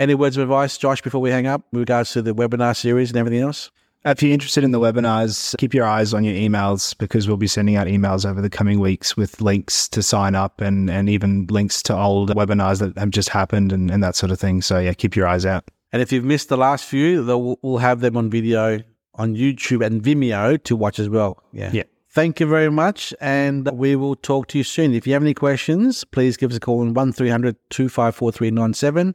any 0.00 0.14
words 0.14 0.38
of 0.38 0.44
advice, 0.44 0.78
Josh, 0.78 1.02
before 1.02 1.20
we 1.20 1.28
hang 1.28 1.46
up, 1.46 1.66
with 1.70 1.80
regards 1.80 2.12
to 2.12 2.22
the 2.22 2.34
webinar 2.34 2.74
series 2.74 3.10
and 3.10 3.18
everything 3.18 3.42
else? 3.42 3.70
If 4.04 4.22
you're 4.22 4.32
interested 4.32 4.64
in 4.64 4.70
the 4.70 4.78
webinars, 4.78 5.56
keep 5.58 5.74
your 5.74 5.84
eyes 5.84 6.14
on 6.14 6.22
your 6.22 6.34
emails 6.34 6.96
because 6.96 7.26
we'll 7.26 7.36
be 7.36 7.48
sending 7.48 7.76
out 7.76 7.88
emails 7.88 8.28
over 8.28 8.40
the 8.40 8.48
coming 8.48 8.78
weeks 8.78 9.16
with 9.16 9.40
links 9.40 9.88
to 9.88 10.02
sign 10.02 10.34
up 10.34 10.60
and, 10.60 10.88
and 10.88 11.08
even 11.08 11.46
links 11.50 11.82
to 11.84 11.96
old 11.96 12.30
webinars 12.30 12.78
that 12.78 12.96
have 12.96 13.10
just 13.10 13.28
happened 13.28 13.72
and, 13.72 13.90
and 13.90 14.02
that 14.02 14.14
sort 14.14 14.30
of 14.30 14.38
thing. 14.38 14.62
So, 14.62 14.78
yeah, 14.78 14.92
keep 14.92 15.16
your 15.16 15.26
eyes 15.26 15.44
out. 15.44 15.64
And 15.92 16.00
if 16.00 16.12
you've 16.12 16.24
missed 16.24 16.48
the 16.48 16.56
last 16.56 16.84
few, 16.84 17.58
we'll 17.62 17.78
have 17.78 18.00
them 18.00 18.16
on 18.16 18.30
video 18.30 18.80
on 19.14 19.34
YouTube 19.34 19.84
and 19.84 20.00
Vimeo 20.00 20.62
to 20.62 20.76
watch 20.76 20.98
as 20.98 21.08
well. 21.08 21.42
Yeah. 21.52 21.70
Yeah. 21.72 21.82
Thank 22.10 22.40
you 22.40 22.46
very 22.46 22.70
much. 22.70 23.12
And 23.20 23.68
we 23.72 23.96
will 23.96 24.16
talk 24.16 24.46
to 24.48 24.58
you 24.58 24.64
soon. 24.64 24.94
If 24.94 25.06
you 25.06 25.12
have 25.12 25.22
any 25.22 25.34
questions, 25.34 26.04
please 26.04 26.36
give 26.36 26.50
us 26.50 26.56
a 26.56 26.60
call 26.60 26.80
on 26.80 26.94
1300 26.94 27.56
254397 27.70 29.14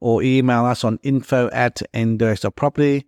or 0.00 0.22
email 0.22 0.64
us 0.64 0.84
on 0.84 0.98
info 1.02 1.48
at 1.50 1.82
ndis.property 1.94 3.04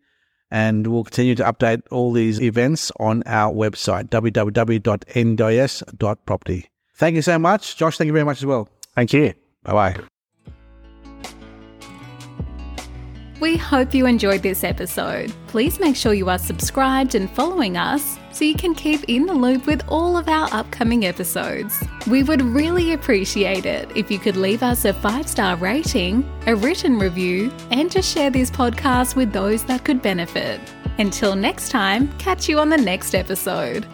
and 0.51 0.87
we'll 0.87 1.05
continue 1.05 1.35
to 1.35 1.45
update 1.45 1.83
all 1.91 2.13
these 2.13 2.41
events 2.41 2.91
on 2.99 3.23
our 3.27 3.53
website, 3.53 4.09
www.ndis.property. 4.09 6.71
Thank 6.95 7.17
you 7.17 7.23
so 7.23 7.39
much. 7.39 7.77
Josh, 7.77 7.99
thank 7.99 8.07
you 8.07 8.13
very 8.13 8.25
much 8.25 8.39
as 8.39 8.47
well. 8.47 8.69
Thank 8.95 9.13
you. 9.13 9.35
Bye 9.63 9.73
bye. 9.73 9.97
We 13.41 13.57
hope 13.57 13.95
you 13.95 14.07
enjoyed 14.07 14.43
this 14.43 14.65
episode. 14.65 15.33
Please 15.47 15.79
make 15.79 15.95
sure 15.95 16.13
you 16.13 16.29
are 16.29 16.39
subscribed 16.39 17.15
and 17.15 17.31
following 17.31 17.77
us 17.77 18.19
so 18.33 18.45
you 18.45 18.57
can 18.57 18.75
keep 18.75 19.05
in 19.05 19.27
the 19.27 19.35
loop 19.35 19.65
with 19.65 19.85
all 19.87 20.17
of 20.17 20.29
our 20.29 20.53
upcoming 20.53 21.07
episodes. 21.07 21.81
We 22.09 22.25
would 22.25 22.43
really 22.43 22.95
appreciate 22.95 23.65
it 23.65 23.97
if 23.97 24.11
you 24.11 24.19
could 24.19 24.37
leave 24.37 24.65
us 24.65 24.85
a 24.87 24.93
five 24.93 25.29
star 25.29 25.55
rating, 25.55 26.29
a 26.49 26.57
written 26.57 26.99
review, 26.99 27.53
and 27.71 27.93
just 27.93 28.13
share 28.13 28.31
this 28.31 28.51
podcast 28.51 29.15
with 29.15 29.33
those 29.33 29.63
that 29.67 29.85
could 29.85 30.03
benefit. 30.03 30.61
Until 30.99 31.37
next 31.37 31.71
time, 31.71 32.09
catch 32.19 32.49
you 32.49 32.59
on 32.59 32.69
the 32.69 32.77
next 32.77 33.15
episode. 33.15 33.87